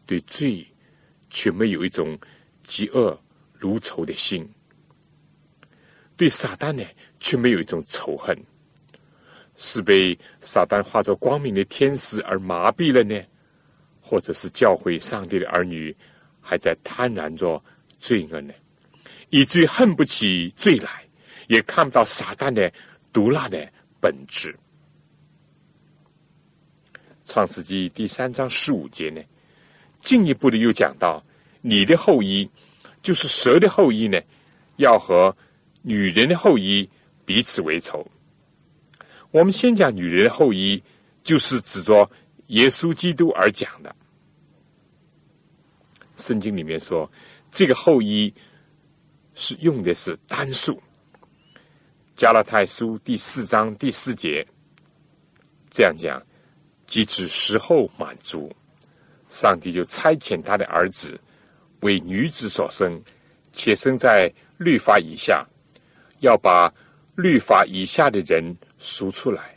[0.07, 0.67] 对罪。
[1.31, 2.17] 却没有一种
[2.65, 3.21] 嫉恶
[3.65, 4.47] 如仇的心，
[6.19, 6.85] 对撒旦呢，
[7.19, 8.37] 却没有一种仇恨，
[9.57, 13.19] 是被撒旦化作光明的天使而麻痹了呢，
[14.03, 15.97] 或者是教会上帝的儿女
[16.43, 17.59] 还在贪婪着
[17.97, 18.53] 罪恶呢，
[19.31, 21.03] 以至于恨不起罪来，
[21.49, 22.71] 也看不到撒旦的
[23.15, 23.67] 毒辣的
[23.99, 24.55] 本质。
[27.25, 29.23] 创世纪第三章十五节呢？
[30.01, 31.25] 进一步的又讲到，
[31.63, 32.47] 你的后裔
[33.05, 34.19] 就是蛇的后裔呢，
[34.77, 35.37] 要和
[35.83, 36.89] 女人的后裔
[37.27, 38.05] 彼此为仇。
[39.31, 40.83] 我们先讲女人的后裔，
[41.23, 42.11] 就是指着
[42.47, 43.95] 耶稣基督而讲的。
[46.17, 47.09] 圣经里面说，
[47.51, 48.33] 这个后裔
[49.35, 50.83] 是用的是单数。
[52.17, 54.47] 加拉太书第四章第四节
[55.69, 56.23] 这样讲，
[56.87, 58.51] 即指时候满足。
[59.29, 61.21] 上帝就差遣他的儿子
[61.85, 62.99] 为女子所生，
[63.53, 65.47] 且生在律法以下，
[66.21, 66.73] 要把
[67.15, 69.55] 律法以下的人赎出来，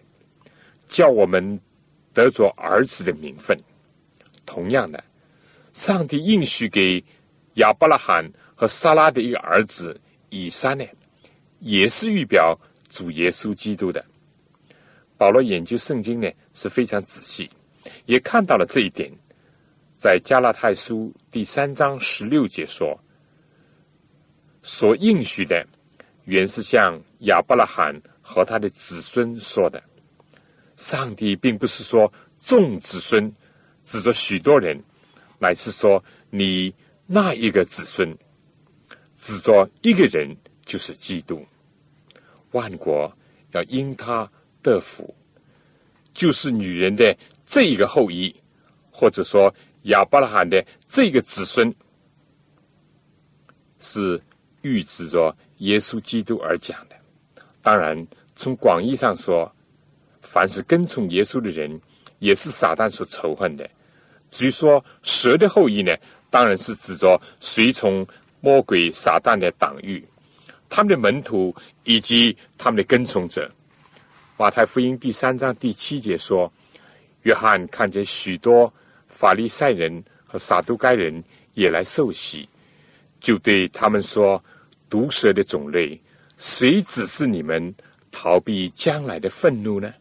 [0.89, 1.57] 叫我们
[2.13, 3.57] 得着儿子的名分。
[4.45, 5.01] 同样的，
[5.71, 7.01] 上帝应许给
[7.55, 9.97] 亚伯拉罕和撒拉的一个儿子
[10.29, 10.83] 以撒呢，
[11.59, 12.59] 也是预表
[12.89, 14.03] 主耶稣基督的。
[15.17, 17.49] 保罗研究圣经呢是非常仔细，
[18.05, 19.09] 也看到了这一点。
[19.97, 22.95] 在加拉太书第三章十六节说
[24.61, 25.65] ：“所应许的，
[26.25, 29.81] 原是向亚伯拉罕和他的子孙说的。
[30.75, 33.33] 上帝并不是说众子孙，
[33.85, 34.79] 指着许多人，
[35.39, 36.71] 乃是说你
[37.07, 38.15] 那一个子孙，
[39.15, 41.43] 指着一个人，就是基督。
[42.51, 43.11] 万国
[43.53, 44.31] 要因他
[44.61, 45.15] 得福，
[46.13, 48.35] 就是女人的这一个后裔，
[48.91, 49.51] 或者说。”
[49.87, 51.73] 亚伯拉罕的这个子孙
[53.79, 54.21] 是
[54.61, 56.95] 预指着耶稣基督而讲的。
[57.61, 59.51] 当然，从广义上说，
[60.21, 61.79] 凡是跟从耶稣的人，
[62.19, 63.69] 也是撒旦所仇恨的。
[64.29, 65.95] 至于说蛇的后裔呢，
[66.29, 68.05] 当然是指着随从
[68.41, 70.05] 魔鬼撒旦的党羽，
[70.69, 73.49] 他们的门徒以及他们的跟从者。
[74.37, 76.51] 马太福音第三章第七节说
[77.23, 78.71] ：“约翰看见许多。”
[79.19, 81.23] 法利赛人和撒都该人
[81.55, 82.47] 也来受洗，
[83.19, 84.43] 就对他们说
[84.91, 85.99] ：“毒蛇的种类，
[86.37, 87.73] 谁指示你们
[88.11, 89.91] 逃避将来的愤怒呢？”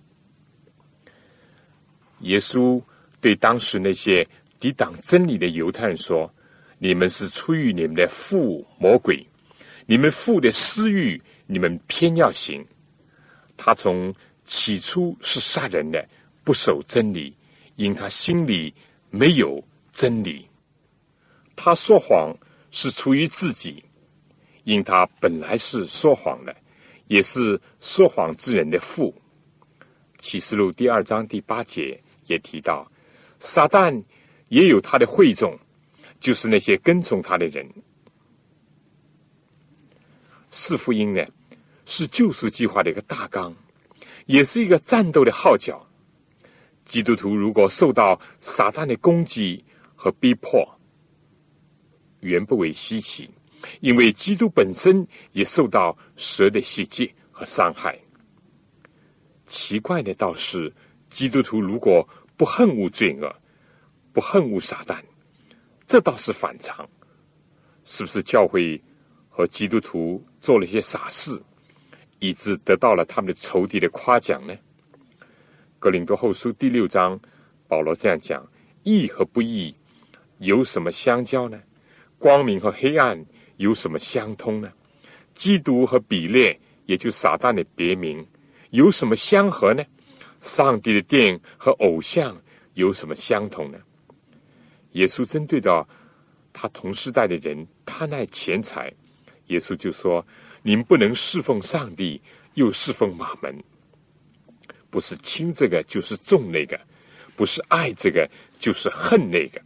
[2.21, 2.79] 耶稣
[3.19, 4.27] 对当时那些
[4.61, 6.31] 抵挡真理的犹太人说
[6.77, 9.27] ：“你们是出于你们的父魔鬼，
[9.87, 12.63] 你们父的私欲，你们偏要行。
[13.57, 16.07] 他从起初是杀人的，
[16.45, 17.35] 不守真理，
[17.77, 18.75] 因他心里。”
[19.17, 20.47] 没有真理，
[21.57, 22.37] 他说谎
[22.71, 23.83] 是出于自己，
[24.65, 26.55] 因他本来是说谎的，
[27.07, 29.15] 也是说谎之人的父。
[30.19, 32.91] 启示录第二章第八节也提到，
[33.39, 34.03] 撒旦
[34.49, 35.59] 也有他的会众，
[36.21, 37.67] 就是那些跟从他的人。
[40.51, 41.25] 四福音呢，
[41.85, 43.55] 是救赎计划的一个大纲，
[44.27, 45.86] 也是一个战斗的号角。
[46.87, 49.63] 基督徒如果受到撒旦的攻击
[49.97, 50.65] 和逼迫，
[52.21, 53.29] 原不为稀奇，
[53.81, 57.99] 因为基督本身也受到蛇的袭击和伤害。
[59.45, 60.73] 奇怪的倒是，
[61.11, 63.35] 基督徒如果不恨恶罪恶，
[64.13, 65.03] 不恨恶撒旦，
[65.87, 66.89] 这倒是反常。
[67.85, 68.81] 是不是教会
[69.29, 71.41] 和基督徒做了些傻事，
[72.21, 74.55] 以致得到了他们的仇敌的夸奖呢？
[75.87, 77.17] 格林多后书第六章，
[77.69, 78.45] 保罗这样讲：
[78.83, 79.73] 义和不义
[80.39, 81.57] 有什么相交呢？
[82.19, 83.25] 光明和黑暗
[83.59, 84.69] 有什么相通呢？
[85.33, 88.27] 基督和比列，也就撒旦的别名，
[88.71, 89.85] 有什么相合呢？
[90.41, 92.37] 上帝的殿和偶像
[92.75, 93.79] 有什么相同呢？
[94.95, 95.89] 耶稣针对到
[96.53, 98.93] 他同时代的人贪爱钱财，
[99.47, 100.27] 耶稣就说：
[100.65, 102.21] 你们不能侍奉上帝，
[102.55, 103.57] 又侍奉马门。
[104.91, 106.81] 不是轻这个就是重那个，
[107.37, 109.61] 不是爱这个就是恨那个。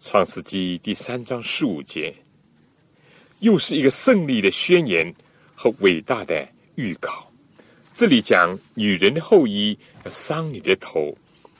[0.00, 2.14] 创世纪第三章十五节，
[3.38, 5.14] 又是一个胜利的宣言
[5.54, 7.30] 和伟大的预告。
[7.94, 11.16] 这里讲女人的后裔要伤你的头，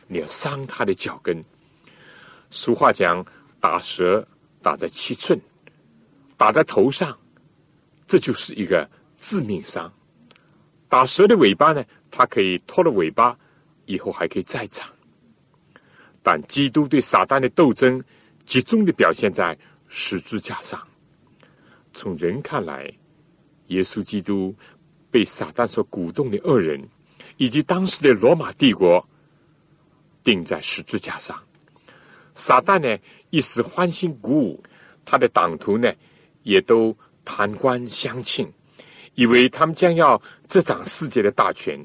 [0.08, 1.44] 你要伤她的脚跟。
[2.50, 3.24] 俗话讲
[3.60, 4.26] 打蛇
[4.60, 5.40] 打在七寸，
[6.36, 7.16] 打在头上，
[8.06, 9.92] 这就是一个致命伤。
[10.92, 11.82] 打蛇的尾巴呢？
[12.10, 13.34] 它可以脱了尾巴，
[13.86, 14.86] 以后还可以再长。
[16.22, 18.04] 但基督对撒旦的斗争，
[18.44, 20.78] 集中的表现在十字架上。
[21.94, 22.92] 从人看来，
[23.68, 24.54] 耶稣基督
[25.10, 26.86] 被撒旦所鼓动的恶人，
[27.38, 29.02] 以及当时的罗马帝国，
[30.22, 31.42] 钉在十字架上。
[32.34, 34.62] 撒旦呢，一时欢欣鼓舞，
[35.06, 35.90] 他的党徒呢，
[36.42, 38.52] 也都弹冠相庆。
[39.14, 40.20] 以为他们将要
[40.52, 41.82] 执掌世界的大权，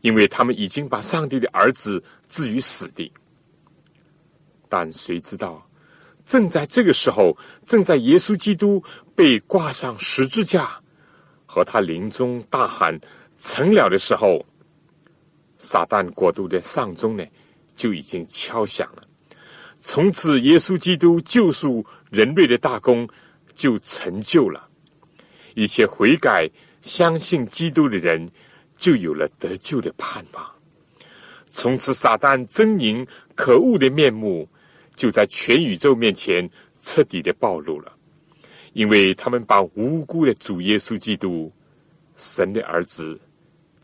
[0.00, 3.12] 因为他们已经把上帝的儿子置于死地。
[4.70, 5.68] 但谁知道，
[6.24, 7.36] 正在这个时候，
[7.66, 8.82] 正在耶稣基督
[9.14, 10.80] 被挂上十字架，
[11.44, 12.98] 和他临终大喊
[13.36, 14.42] “成了”的时候，
[15.58, 17.26] 撒旦国度的丧钟呢，
[17.76, 19.02] 就已经敲响了。
[19.82, 23.06] 从此，耶稣基督救赎人类的大功
[23.52, 24.66] 就成就了。
[25.54, 26.48] 一切悔改、
[26.82, 28.28] 相信基督的人，
[28.76, 30.50] 就有了得救的盼望。
[31.50, 34.48] 从此，撒旦狰狞可恶的面目，
[34.94, 36.48] 就在全宇宙面前
[36.82, 37.92] 彻底的暴露了。
[38.72, 41.52] 因为他们把无辜的主耶稣基督、
[42.16, 43.20] 神的儿子，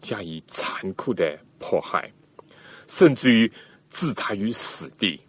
[0.00, 2.08] 加以残酷的迫害，
[2.86, 3.50] 甚至于
[3.90, 5.20] 置他于死地。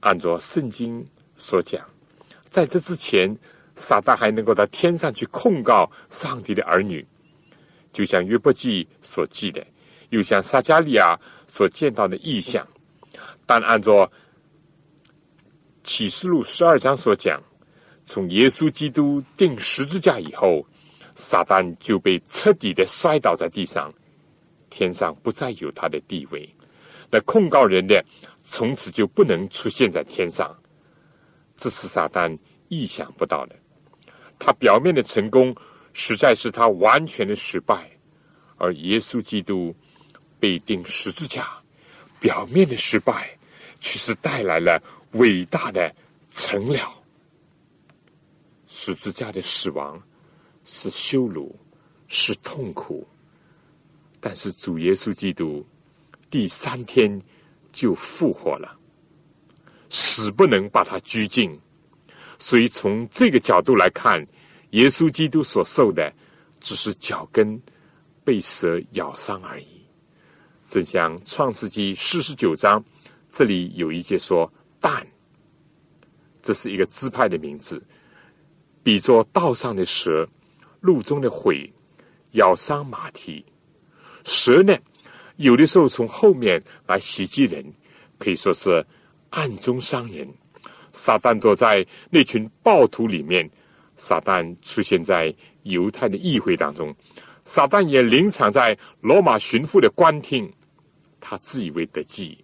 [0.00, 1.86] 按照圣经所讲。
[2.48, 3.34] 在这之前，
[3.74, 7.06] 撒旦还能够到天上去控告上帝的儿女，
[7.92, 9.66] 就像约伯记所记的，
[10.10, 12.66] 又像撒加利亚所见到的异象。
[13.46, 14.10] 但按照
[15.82, 17.42] 启示录十二章所讲，
[18.04, 20.64] 从耶稣基督钉十字架以后，
[21.14, 23.92] 撒旦就被彻底的摔倒在地上，
[24.70, 26.48] 天上不再有他的地位。
[27.10, 28.02] 那控告人的，
[28.44, 30.56] 从此就不能出现在天上。
[31.56, 33.56] 这是撒旦意想不到的。
[34.44, 35.54] 他表面的成功，
[35.92, 37.76] 实在是他完全的失败；
[38.56, 39.72] 而耶稣基督
[40.40, 41.48] 被钉十字架，
[42.18, 43.38] 表面的失败，
[43.78, 45.94] 却是带来了伟大的
[46.28, 46.92] 成了。
[48.66, 50.02] 十字架的死亡
[50.64, 51.54] 是羞辱，
[52.08, 53.06] 是痛苦，
[54.18, 55.64] 但是主耶稣基督
[56.28, 57.22] 第三天
[57.70, 58.76] 就复活了。
[59.88, 61.60] 死不能把他拘禁，
[62.42, 64.26] 所以从这个角度来看，
[64.70, 66.12] 耶稣基督所受的
[66.58, 67.62] 只是脚跟
[68.24, 69.66] 被蛇咬伤而已。
[70.66, 72.82] 正像创世纪四十九章
[73.30, 75.06] 这里有一节说：“但”，
[76.42, 77.80] 这是一个支派的名字，
[78.82, 80.28] 比作道上的蛇，
[80.80, 81.72] 路中的悔，
[82.32, 83.44] 咬伤马蹄。
[84.24, 84.76] 蛇呢，
[85.36, 87.64] 有的时候从后面来袭击人，
[88.18, 88.84] 可以说是。
[89.30, 90.28] 暗中伤人，
[90.92, 93.48] 撒旦躲在那群暴徒里面。
[93.94, 95.32] 撒旦出现在
[95.64, 96.92] 犹太的议会当中，
[97.44, 100.50] 撒旦也临场在罗马巡抚的官厅。
[101.20, 102.42] 他自以为得计，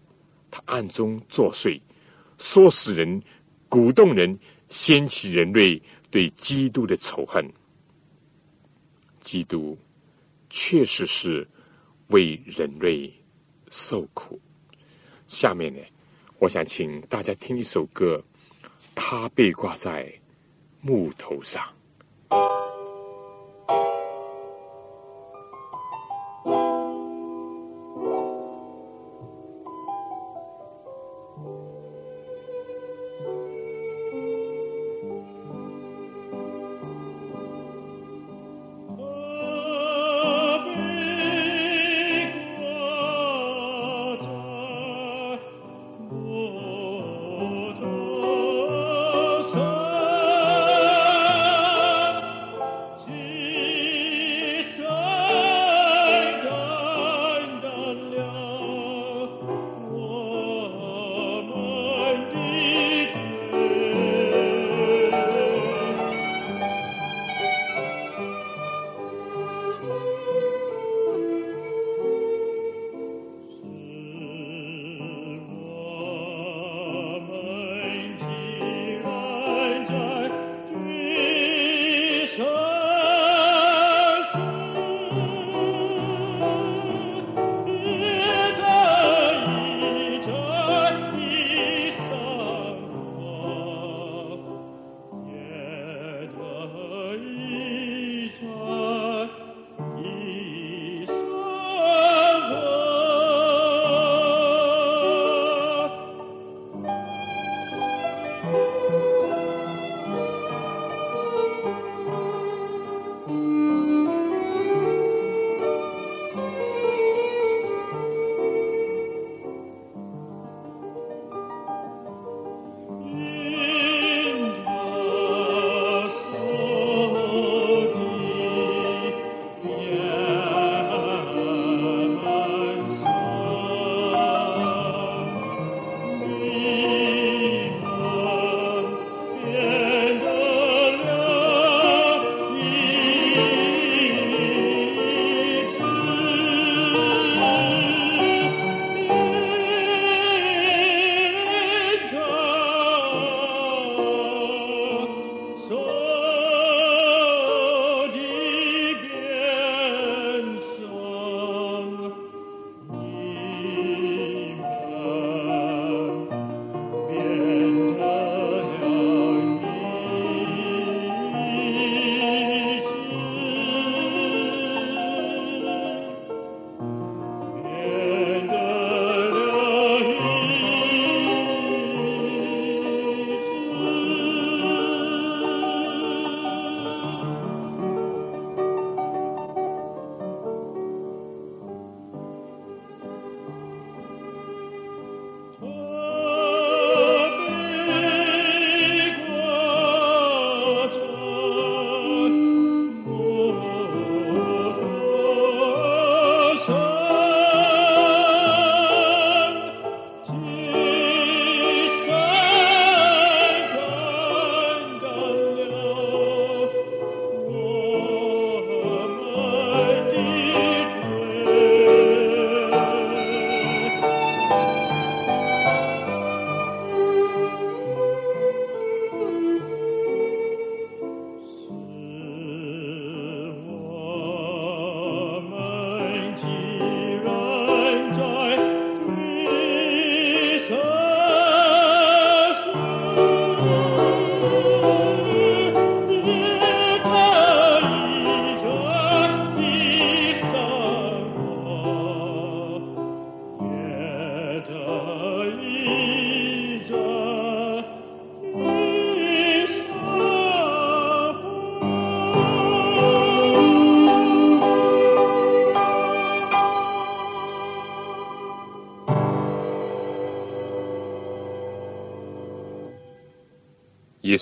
[0.51, 1.81] 他暗中作祟，
[2.39, 3.21] 唆使人、
[3.69, 4.39] 鼓动人，
[4.69, 7.45] 掀起人类对基督的仇恨。
[9.21, 9.77] 基督
[10.49, 11.49] 确实是
[12.09, 13.13] 为人类
[13.71, 14.41] 受苦。
[15.27, 15.81] 下面呢，
[16.39, 18.23] 我想请大家听一首歌，
[18.99, 20.13] 他被挂在
[20.81, 21.63] 木头上。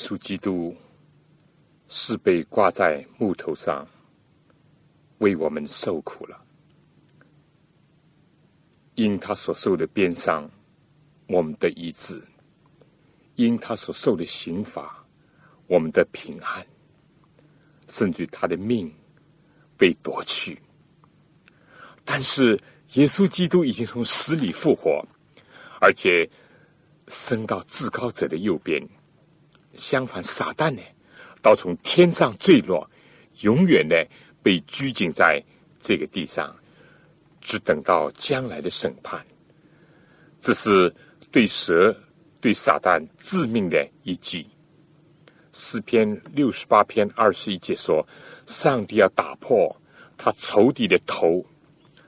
[0.07, 0.73] 耶稣基督
[1.89, 3.85] 是被挂在木头上，
[5.19, 6.41] 为我们受苦了。
[8.95, 10.49] 因他所受的鞭伤，
[11.27, 12.21] 我们的医治；
[13.35, 15.05] 因他所受的刑罚，
[15.67, 16.65] 我们的平安。
[17.89, 18.93] 甚至他的命
[19.77, 20.57] 被夺去，
[22.05, 22.57] 但是
[22.93, 25.05] 耶稣基督已经从死里复活，
[25.81, 26.29] 而且
[27.09, 28.85] 升到至高者的右边；
[29.77, 30.81] 相反，撒旦呢，
[31.43, 32.89] 倒从天上坠落，
[33.43, 34.07] 永远的
[34.43, 35.43] 被拘禁在
[35.79, 36.55] 这个地上，
[37.41, 39.25] 只等到将来的审判。
[40.41, 40.93] 这是
[41.31, 41.97] 对蛇、
[42.41, 44.47] 对撒旦致命的一击。
[45.53, 48.07] 诗篇六十八篇二十一节说
[48.47, 49.75] ：“上帝要打破
[50.17, 51.45] 他仇敌的头。”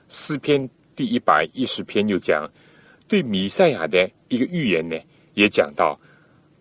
[0.07, 2.49] 诗篇第一百一十篇又讲，
[3.07, 4.95] 对弥赛亚的一个预言呢，
[5.33, 5.99] 也讲到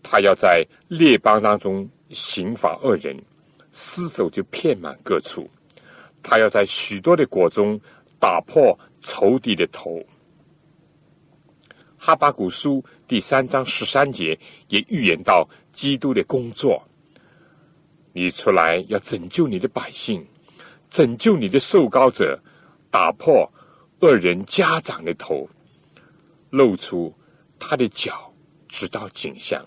[0.02, 3.16] 他要在列邦当中刑罚恶人，
[3.72, 5.42] 尸首就遍满各处；
[6.22, 7.80] 他要在许多的国中
[8.18, 10.02] 打破仇敌的头。
[11.96, 14.38] 哈巴古书第三章十三节
[14.68, 16.82] 也预言到基督的工作。
[18.12, 20.26] 你出来要拯救你的百姓，
[20.88, 22.40] 拯救你的受膏者，
[22.90, 23.52] 打破
[24.00, 25.48] 恶人家长的头，
[26.50, 27.12] 露出
[27.58, 28.32] 他的脚，
[28.68, 29.64] 直到颈项。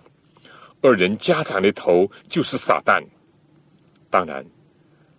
[0.83, 3.03] 恶人家长的头就是撒旦。
[4.09, 4.45] 当然，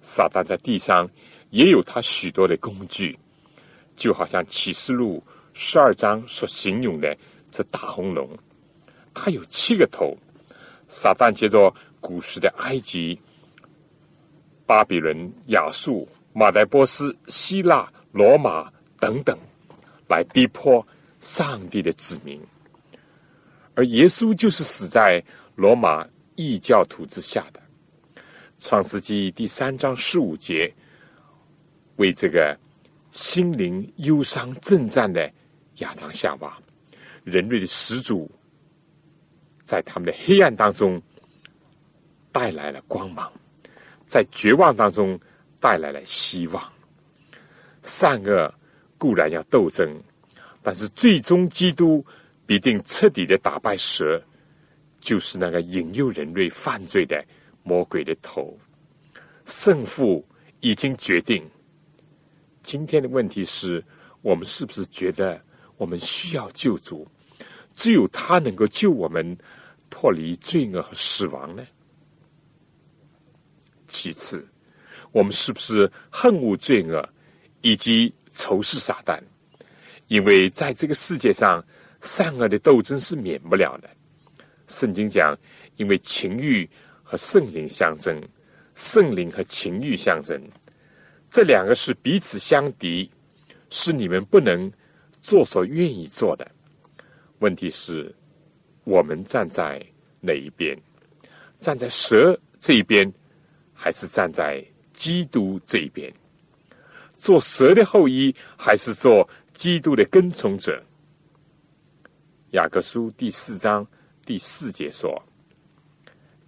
[0.00, 1.08] 撒旦在地上
[1.50, 3.18] 也有他许多的工具，
[3.96, 5.22] 就好像启示录。
[5.54, 7.14] 十二章所形容的
[7.50, 8.26] 这大红龙，
[9.12, 10.16] 它有七个头。
[10.88, 13.18] 撒旦借着古时的埃及、
[14.66, 19.38] 巴比伦、亚述、马代波斯、希腊、罗马等等，
[20.08, 20.86] 来逼迫
[21.20, 22.40] 上帝的子民。
[23.74, 25.22] 而耶稣就是死在
[25.62, 26.04] 罗马
[26.34, 27.62] 异教徒之下的。
[28.58, 30.74] 创世纪第三章十五节，
[31.98, 32.58] 为这个
[33.12, 35.32] 心灵忧伤征战的。
[35.76, 36.58] 亚当夏娃，
[37.22, 38.28] 人类的始祖，
[39.64, 41.00] 在他们的黑暗当中
[42.32, 43.32] 带来了光芒，
[44.08, 45.18] 在绝望当中
[45.60, 46.72] 带来了希望。
[47.82, 48.52] 善恶
[48.98, 49.88] 固然要斗争，
[50.60, 52.04] 但是最终基督
[52.46, 54.22] 必定彻底的打败蛇，
[55.02, 57.22] 就是那个引诱人类犯罪的
[57.62, 58.58] 魔鬼的头。
[59.44, 60.24] 胜负
[60.60, 61.44] 已经决定。
[62.62, 63.84] 今天的问题是
[64.22, 65.38] 我们是不是觉得？
[65.78, 67.08] 我们需要救主，
[67.74, 69.36] 只有他能够救我们
[69.90, 71.66] 脱离罪恶和死亡呢。
[73.88, 74.46] 其次，
[75.10, 77.08] 我们是不是恨恶罪恶
[77.62, 79.20] 以及仇视撒旦？
[80.06, 81.64] 因为在这个世界上，
[82.00, 83.90] 善恶的斗争是免不了的。
[84.72, 85.38] 圣经讲，
[85.76, 86.68] 因为情欲
[87.04, 88.20] 和圣灵相争，
[88.74, 90.40] 圣灵和情欲相争，
[91.30, 93.08] 这两个是彼此相敌，
[93.70, 94.72] 是你们不能。
[95.24, 96.50] 做所愿意做的，
[97.38, 98.12] 问题是，
[98.82, 99.80] 我们站在
[100.20, 100.76] 哪一边？
[101.58, 103.08] 站在蛇这一边，
[103.72, 104.60] 还是站在
[104.92, 106.12] 基督这一边？
[107.16, 110.82] 做蛇的后裔，还是做基督的跟从者？
[112.50, 113.86] 雅各书第四章
[114.24, 115.20] 第四节说：“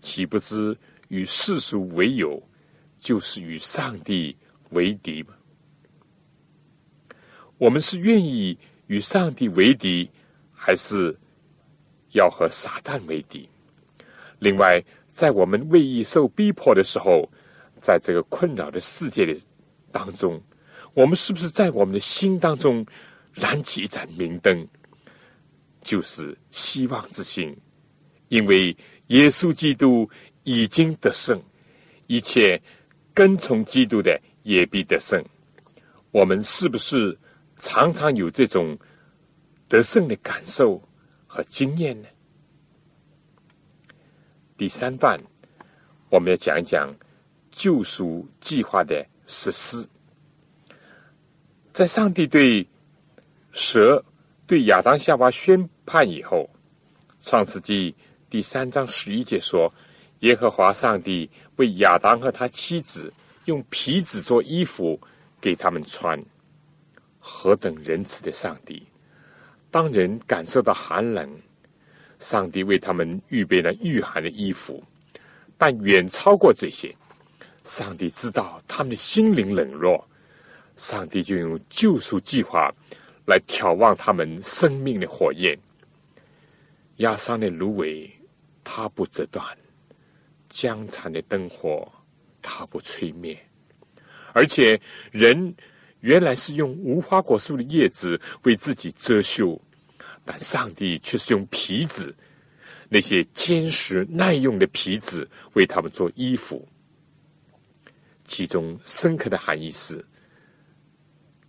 [0.00, 0.76] 岂不知
[1.08, 2.40] 与世俗为友，
[2.98, 4.36] 就是与上帝
[4.70, 5.34] 为敌吗？”
[7.58, 8.56] 我们是愿意
[8.86, 10.10] 与上帝为敌，
[10.52, 11.16] 还是
[12.12, 13.48] 要和撒旦为敌？
[14.38, 17.28] 另外，在我们为义受逼迫的时候，
[17.76, 19.42] 在这个困扰的世界里
[19.90, 20.40] 当中，
[20.92, 22.84] 我们是不是在我们的心当中
[23.32, 24.66] 燃起一盏明灯，
[25.80, 27.56] 就是希望之心？
[28.34, 28.76] 因为
[29.08, 30.10] 耶稣基督
[30.42, 31.40] 已经得胜，
[32.08, 32.60] 一切
[33.14, 35.24] 跟从基督的也必得胜。
[36.10, 37.16] 我们是不是？
[37.56, 38.76] 常常有这种
[39.68, 40.82] 得胜的感受
[41.28, 42.08] 和经验呢。
[44.56, 45.16] 第三段，
[46.10, 46.92] 我们要讲一讲
[47.52, 49.88] 救赎计划的实施。
[51.72, 52.66] 在上帝对
[53.52, 54.04] 蛇、
[54.48, 56.50] 对亚当夏娃宣判以后，
[57.28, 57.92] 《创世纪》
[58.34, 59.72] 第三章十一节说
[60.26, 63.12] ：“耶和华上帝为亚当和他妻子
[63.44, 65.00] 用皮子做衣服
[65.40, 66.20] 给他们穿。”
[67.20, 68.84] 何等仁慈的上帝！
[69.70, 71.30] 当人感受到寒冷，
[72.18, 74.82] 上帝为他们预备了御寒的衣服。
[75.56, 76.92] 但远超过这些，
[77.62, 80.04] 上帝知道他们的心灵冷弱，
[80.74, 82.68] 上帝就用救赎计划
[83.26, 85.56] 来眺望他们生命的火焰。
[86.96, 88.10] 压伤的芦苇，
[88.64, 89.44] 它不折断；
[90.48, 91.86] 江残的灯火，
[92.42, 93.38] 它不吹灭。
[94.32, 94.80] 而且
[95.12, 95.54] 人。
[96.00, 99.58] 原来是用无花果树的叶子为自己遮羞，
[100.22, 102.14] 但上帝却是用皮子，
[102.90, 106.68] 那些坚实耐用的皮子为他们做衣服。
[108.22, 110.04] 其中深刻的含义是，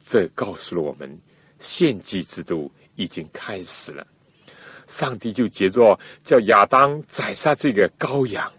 [0.02, 1.20] 这告诉了我们
[1.60, 4.08] 献祭制度已经开始了。
[4.88, 8.52] 上帝就接着叫亚当宰杀这个羔羊，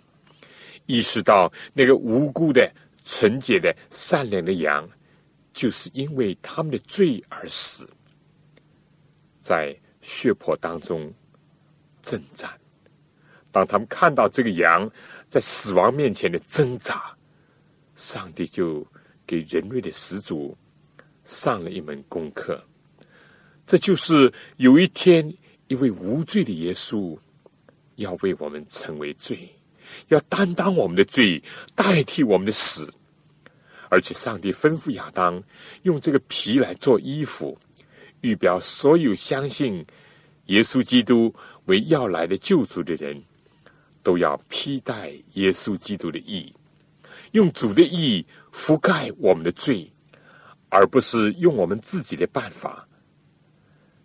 [0.86, 2.70] 意识到那个无辜的、
[3.04, 4.88] 纯洁的、善良的羊，
[5.52, 7.88] 就是因为他们的罪而死，
[9.38, 11.12] 在血泊当中
[12.02, 12.56] 挣扎。
[13.50, 14.90] 当他们看到这个羊
[15.28, 17.16] 在死亡面前的挣扎，
[17.94, 18.86] 上帝就
[19.26, 20.56] 给人类的始祖
[21.24, 22.62] 上了一门功课。
[23.64, 25.32] 这就是有一天，
[25.68, 27.18] 一位无罪的耶稣
[27.96, 29.48] 要为我们成为罪，
[30.08, 31.42] 要担当我们的罪，
[31.74, 32.92] 代替我们的死。
[33.88, 35.42] 而且，上帝吩咐亚当
[35.82, 37.56] 用这个皮来做衣服，
[38.20, 39.84] 预表所有相信
[40.46, 41.32] 耶稣基督
[41.66, 43.22] 为要来的救主的人，
[44.02, 46.52] 都要披戴耶稣基督的义，
[47.32, 49.90] 用主的义覆盖我们的罪，
[50.68, 52.86] 而不是用我们自己的办法。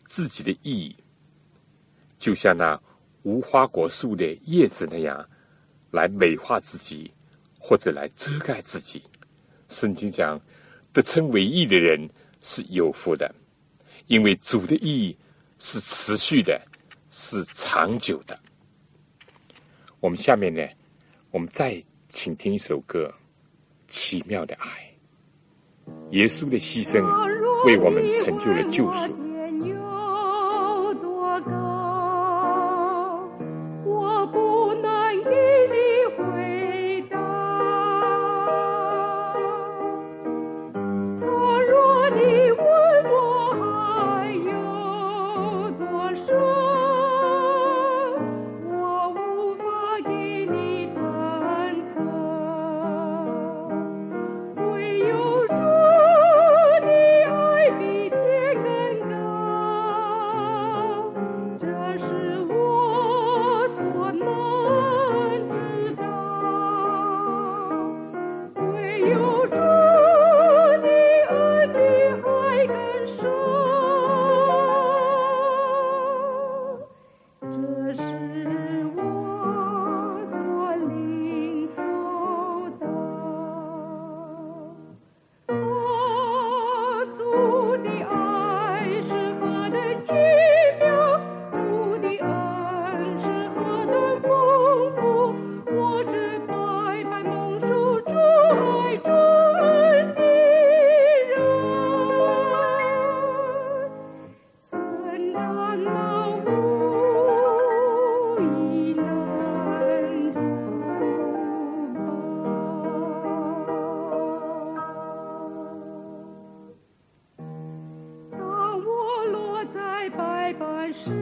[0.06, 0.96] 自己的意义，
[2.22, 2.80] 就像那
[3.24, 5.28] 无花果树的叶子那样，
[5.90, 7.12] 来美化自己，
[7.60, 9.02] 或者来遮盖自己。
[9.70, 10.40] 圣经讲，
[10.94, 12.08] 得称为义的人
[12.40, 13.34] 是有福的，
[14.06, 15.18] 因为主的义
[15.58, 16.62] 是持续的，
[17.10, 18.40] 是长久的。
[20.00, 20.62] 我们下面呢，
[21.32, 23.12] 我们再请听一首歌，
[23.88, 24.96] 《奇妙的爱》，
[26.12, 27.02] 耶稣的牺牲
[27.66, 29.31] 为我们成就了救赎。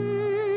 [0.09, 0.48] Mm-hmm.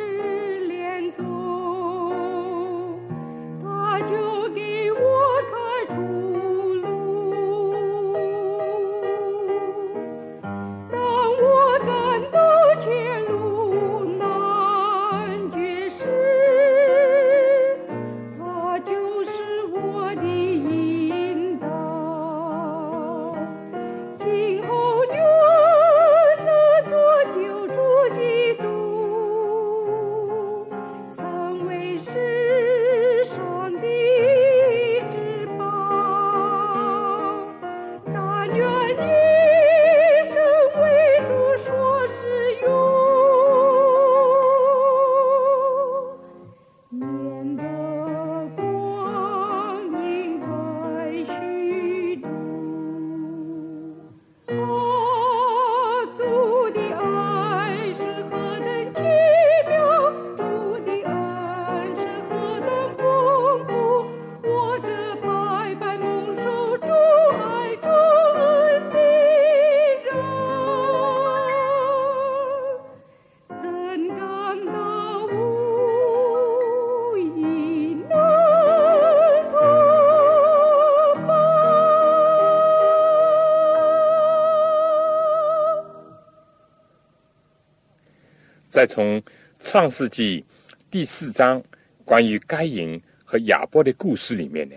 [88.82, 89.22] 再从
[89.60, 90.44] 创世纪
[90.90, 91.62] 第四章
[92.04, 94.74] 关于该隐和亚伯的故事里面呢，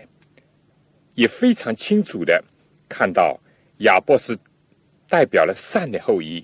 [1.14, 2.40] 也非常清楚的
[2.88, 3.36] 看到
[3.78, 4.38] 亚伯是
[5.08, 6.40] 代表了善的后裔，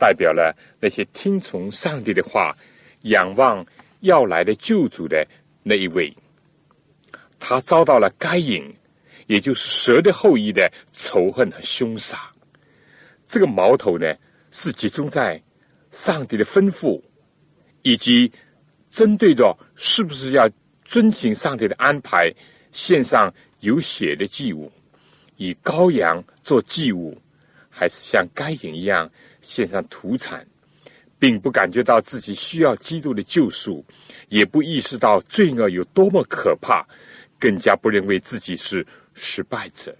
[0.00, 2.58] 代表了那些听从上帝的话、
[3.02, 3.64] 仰望
[4.00, 5.24] 要来的救主的
[5.62, 6.12] 那一位。
[7.38, 8.64] 他遭到了该隐，
[9.28, 12.18] 也就是蛇的后裔的仇恨和凶杀。
[13.28, 14.12] 这个矛头呢，
[14.50, 15.40] 是集中在。
[15.90, 17.00] 上帝的吩咐
[17.82, 18.30] 以及
[18.90, 20.48] 针对着是不是要
[20.84, 22.32] 遵行上帝的安排，
[22.72, 24.70] 献上有血的祭物，
[25.36, 27.16] 以羔羊做祭物，
[27.68, 29.10] 还是像该隐一样
[29.40, 30.46] 献上土产，
[31.18, 33.84] 并不感觉到自己需要基督的救赎，
[34.28, 36.84] 也不意识到罪恶有多么可怕，
[37.38, 39.96] 更加不认为自己是失败者。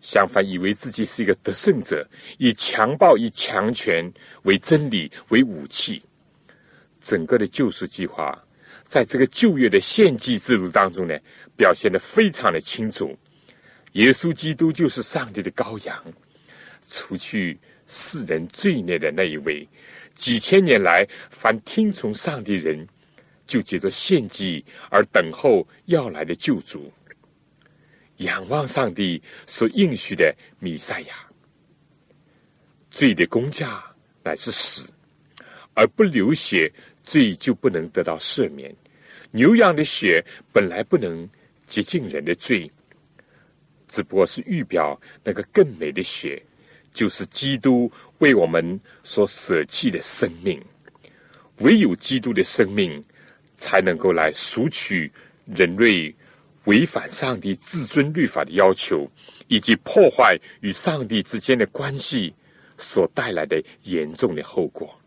[0.00, 2.06] 相反，以为自己是一个得胜者，
[2.38, 4.08] 以强暴、以强权
[4.46, 6.02] 为真理为武器。
[6.98, 8.36] 整个的救赎计划，
[8.82, 11.16] 在这个旧约的献祭制度当中呢，
[11.56, 13.16] 表现的非常的清楚。
[13.92, 16.12] 耶稣基督就是上帝的羔羊，
[16.90, 19.66] 除去世人罪孽的那一位。
[20.14, 22.86] 几千年来，凡听从上帝人，
[23.46, 26.92] 就借着献祭而等候要来的救主。
[28.18, 31.14] 仰望上帝所应许的弥赛亚，
[32.90, 33.84] 罪的公价
[34.26, 34.90] 乃是死，
[35.74, 36.72] 而不流血，
[37.04, 38.74] 罪就不能得到赦免。
[39.30, 41.28] 牛羊的血本来不能
[41.64, 42.68] 洁净人的罪，
[43.86, 46.42] 只不过是预表那个更美的血，
[46.92, 50.60] 就是基督为我们所舍弃的生命。
[51.58, 53.02] 唯有基督的生命，
[53.54, 55.10] 才能够来赎取
[55.46, 56.12] 人类。
[56.64, 59.08] 违反上帝至尊律法的要求，
[59.46, 62.34] 以及破坏与上帝之间的关系
[62.78, 64.98] 所带来的严重的后果，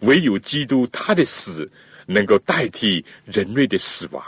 [0.00, 1.70] 唯有基督他的死
[2.06, 4.24] 能够代替人类的死亡。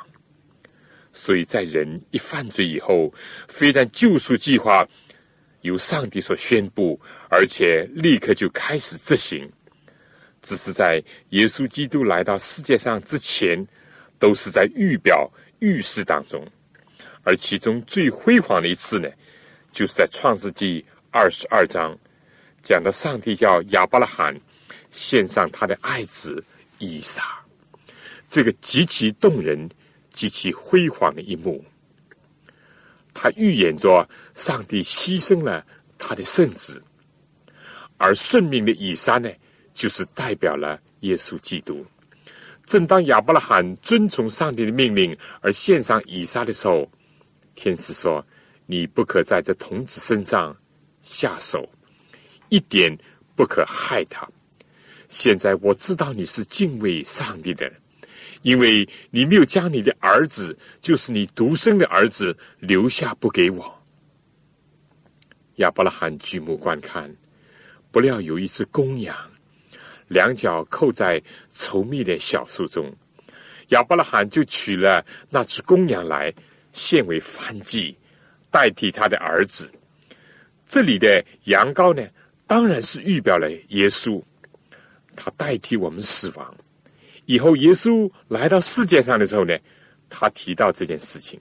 [1.12, 3.12] 所以在人一犯罪以后，
[3.48, 4.86] 非但救赎计划
[5.62, 9.50] 由上帝所宣布，而且立刻就开始执行，
[10.40, 13.66] 只是在耶稣基督来到世界上之前，
[14.18, 16.46] 都是在预表预示当中。
[17.24, 19.08] 而其中最辉煌的一次呢，
[19.72, 21.98] 就是在创世纪二十二章
[22.62, 24.38] 讲的，上帝叫亚伯拉罕
[24.90, 26.44] 献上他的爱子
[26.78, 27.22] 以撒，
[28.28, 29.68] 这个极其动人、
[30.10, 31.64] 极其辉煌的一幕。
[33.14, 35.64] 他预言着上帝牺牲了
[35.98, 36.82] 他的圣子，
[37.96, 39.28] 而顺命的以撒呢，
[39.74, 41.84] 就是代表了耶稣基督。
[42.64, 46.88] 正当亚伯拉罕遵从上帝的命令而献上以撒的时候，
[47.54, 48.24] 天使说
[48.66, 50.54] ：“你不可在这童子身上
[51.00, 51.68] 下手，
[52.48, 52.96] 一点
[53.34, 54.28] 不可害他。
[55.08, 57.72] 现在我知道你是敬畏上帝的，
[58.42, 63.82] 因为你没有将你的儿子，就是你独生的儿子留下不给我。”
[65.56, 67.14] 亚伯拉罕举目观看，
[67.90, 69.16] 不料有一只公羊，
[70.08, 71.22] 两脚扣在
[71.54, 72.94] 稠密的小树中。
[73.68, 76.34] 亚伯拉罕就取了那只公羊来。
[76.70, 77.96] 献为燔祭，
[78.52, 79.68] 代替他的儿子。
[80.64, 82.06] 这里的羊羔呢，
[82.48, 84.20] 当然是预表了耶稣，
[85.14, 86.56] 他代替我们死亡。
[87.26, 89.56] 以后耶稣来到世界上的时候呢，
[90.08, 91.38] 他提到这件事情。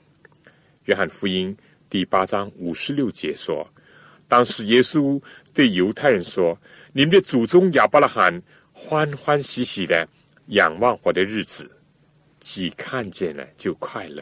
[0.83, 1.55] 约翰福音
[1.89, 3.65] 第八章五十六节说
[4.27, 5.19] ：“当时耶稣
[5.53, 6.59] 对犹太人说
[6.91, 8.41] ：‘你们的祖宗亚伯拉罕
[8.73, 10.05] 欢欢喜喜的
[10.47, 11.71] 仰望我的日子，
[12.37, 14.21] 既看见了就快乐。’”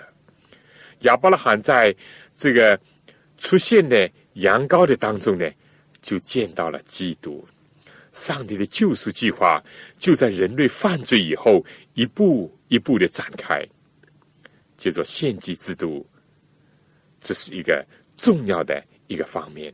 [1.01, 1.95] 亚伯拉罕在
[2.35, 2.79] 这个
[3.39, 5.49] 出现的羊羔的当中呢，
[6.05, 7.43] 就见到了基督。
[8.11, 9.59] 上帝的救赎计划
[9.97, 13.65] 就在人类犯罪以后一步一步的展开。
[14.77, 16.05] 叫做献祭制度，
[17.19, 17.83] 这是一个
[18.15, 19.73] 重要的一个方面，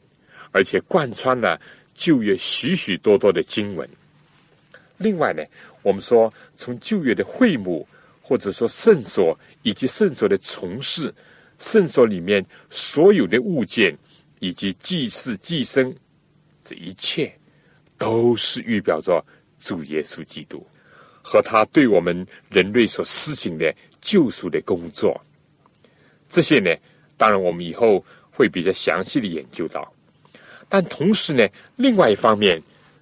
[0.52, 1.60] 而且贯穿了
[1.94, 3.90] 旧约许许多多的经文。
[5.00, 5.44] 另外呢，
[5.82, 7.86] 我们说从旧约的会幕，
[8.22, 9.38] 或者说圣所。
[9.64, 11.14] 以及圣所的从事，
[11.60, 13.96] 圣所里面所有的物件，
[14.40, 15.94] 以及祭祀、祭牲，
[16.64, 17.34] 这一切
[17.98, 19.24] 都是预表着
[19.60, 20.66] 主耶稣基督
[21.22, 25.20] 和他对我们人类所施行的救赎的工作。
[26.28, 26.74] 这些呢，
[27.18, 29.94] 当然我们以后会比较详细的研究到。
[30.70, 32.62] 但同时呢，另外一方面，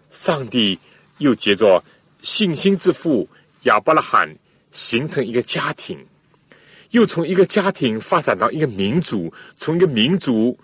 [0.10, 0.78] 上帝
[1.20, 1.84] 又借着
[2.22, 3.30] 信心之父
[3.64, 4.36] 亚伯拉罕
[4.72, 6.04] 形成一个家庭。
[6.92, 10.58] 又从一个家庭发展到一个民族，从一个民族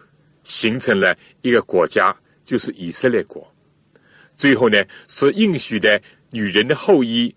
[0.44, 2.16] 形成了一个国家，
[2.46, 3.46] 就是以色列国。
[4.38, 7.36] 最后呢，所应许的女人的后裔，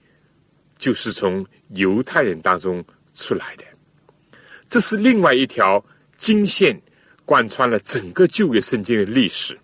[0.76, 2.84] 就是从犹太人当中
[3.16, 3.64] 出来的。
[4.68, 5.84] 这是另外一条
[6.16, 6.80] 经线，
[7.24, 9.58] 贯穿了整个旧约圣经的历史。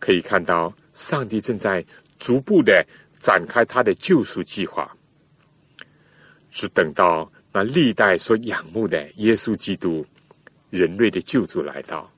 [0.00, 1.84] 可以看到，上帝正在
[2.18, 2.84] 逐步的
[3.18, 4.90] 展开他的救赎计划，
[6.50, 7.30] 只等到。
[7.52, 10.06] 那历代所仰慕的耶稣基督，
[10.70, 12.08] 人类的救主来到，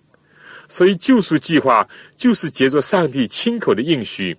[0.73, 4.35] 所以救赎计划就是借着上帝亲口的应许，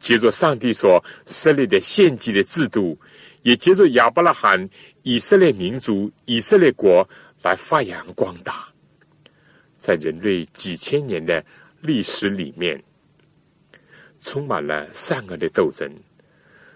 [0.00, 2.98] 接着上帝所设立的献祭的制度，
[3.42, 4.68] 也接着亚伯拉罕
[5.04, 7.08] 以色列民族、以色列国
[7.42, 8.68] 来发扬光大。
[9.78, 11.44] 在人类几千年的
[11.80, 12.82] 历史里面，
[14.20, 15.88] 充满了善恶的斗争。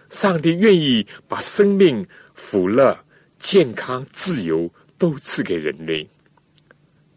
[0.09, 2.97] 上帝愿意把生命、福乐、
[3.39, 6.09] 健康、自由都赐给人类，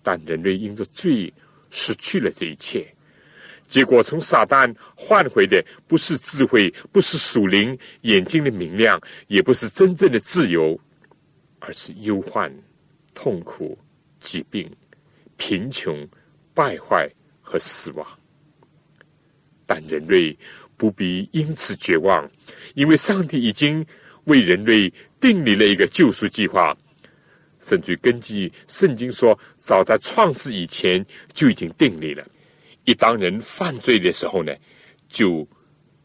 [0.02, 1.32] 但人类因着罪
[1.70, 2.88] 失去了这一切。
[3.68, 10.80] 结果从撒旦换回的不是智慧，不是属灵眼睛的明亮，也不是真正的自由，
[11.60, 12.52] 而是忧患、
[13.14, 13.78] 痛苦、
[14.20, 14.70] 疾病。
[15.40, 16.10] 贫穷、
[16.56, 17.08] 败坏
[17.44, 18.20] 和死亡，
[19.68, 20.36] 但人类
[20.76, 22.28] 不必因此绝望，
[22.74, 23.86] 因为上帝已经
[24.24, 26.76] 为人类订立了一个救赎计划，
[27.68, 32.26] 甚至根据圣经说，早在创世以前就已经订立了。
[32.86, 34.56] 一当人犯罪的时候呢，
[35.10, 35.46] 就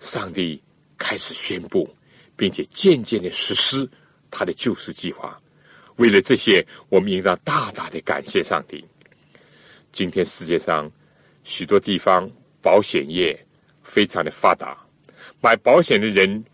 [0.01, 0.61] 上帝
[0.99, 1.89] 开始宣布，
[2.37, 3.89] 并且渐渐的实施
[4.29, 5.41] 他的救赎计划。
[5.99, 8.85] 为了这些，我们应当大大的感谢上帝。
[9.93, 10.91] 今天世界上
[11.45, 12.29] 许多地方
[12.61, 13.39] 保险业
[13.85, 14.77] 非常的发达，
[15.41, 16.45] 买保险的人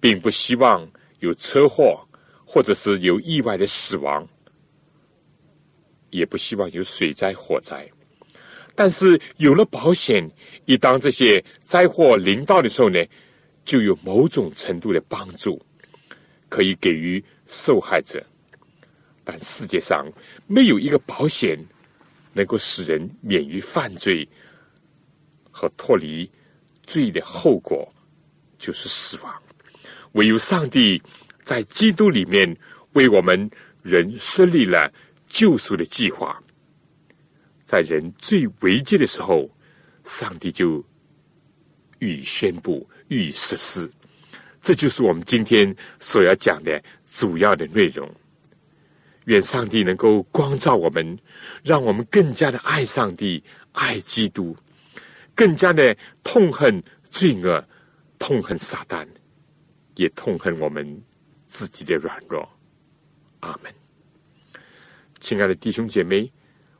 [0.00, 2.02] 并不希望有车祸
[2.52, 4.28] 或者是有意外的死亡，
[6.10, 7.90] 也不希望有水灾火灾。
[8.74, 10.30] 但是有了保险，
[10.66, 13.02] 一当这些灾祸临到的时候呢，
[13.64, 15.58] 就有某种程度的帮助，
[16.50, 18.22] 可以给予受害者。
[19.24, 20.06] 但世界上
[20.46, 21.58] 没有一个保险。
[22.34, 24.26] 能够使人免于犯罪
[25.50, 26.30] 和脱离
[26.82, 27.86] 罪的后果，
[28.56, 29.42] 就是死亡。
[30.12, 30.98] 唯有上帝
[31.42, 32.56] 在基督里面
[32.92, 33.50] 为我们
[33.82, 34.90] 人设立了
[35.26, 36.42] 救赎的计划，
[37.64, 39.50] 在人最危急的时候，
[40.04, 40.84] 上帝就
[41.98, 43.90] 予宣布、予实施。
[44.62, 46.82] 这就是我们今天所要讲的
[47.12, 48.08] 主要的内容。
[49.26, 51.18] 愿上帝能够光照我们。
[51.64, 54.56] 让我们更加的爱上帝、爱基督，
[55.32, 57.64] 更加的痛恨罪恶、
[58.18, 59.06] 痛恨撒旦，
[59.94, 61.00] 也痛恨我们
[61.52, 62.48] 自己的软弱。
[63.40, 63.70] 阿门。
[65.20, 66.32] 亲爱的弟兄姐妹，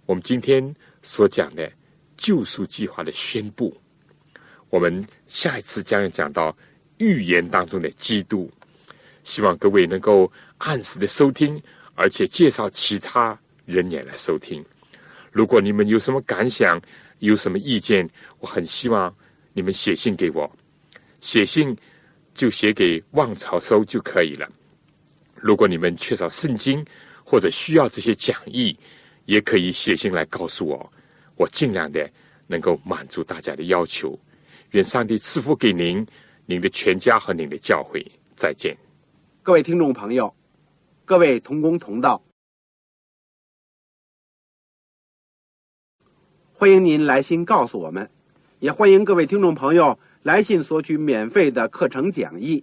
[0.06, 1.70] 我们今天所讲的
[2.16, 3.76] 救赎计划的宣布，
[4.70, 6.56] 我们下一次将要讲到
[6.96, 8.50] 预言当中的基督。
[9.24, 11.62] 希望各位能够按时的收听，
[11.94, 14.64] 而且介绍其他人也来收听。
[15.30, 16.80] 如果你们有什么感想，
[17.18, 18.08] 有什么意见，
[18.38, 19.14] 我很希望
[19.52, 20.50] 你们写信给我。
[21.20, 21.76] 写信
[22.32, 24.50] 就写给望潮收就可以了。
[25.42, 26.86] 如果你们缺少圣经
[27.24, 28.78] 或者需要这些讲义，
[29.24, 30.92] 也可以写信来告诉我，
[31.34, 32.08] 我尽量的
[32.46, 34.16] 能够满足大家的要求。
[34.70, 36.06] 愿上帝赐福给您、
[36.46, 38.06] 您的全家和您的教会。
[38.36, 38.76] 再见，
[39.42, 40.32] 各位听众朋友，
[41.04, 42.22] 各位同工同道。
[46.52, 48.08] 欢迎您来信告诉我们，
[48.60, 52.62] 也欢迎各位听众朋友来信索取免费的课程讲义。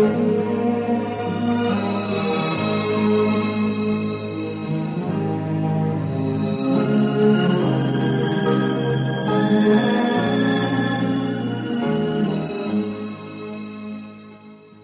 [0.00, 0.29] Thank you.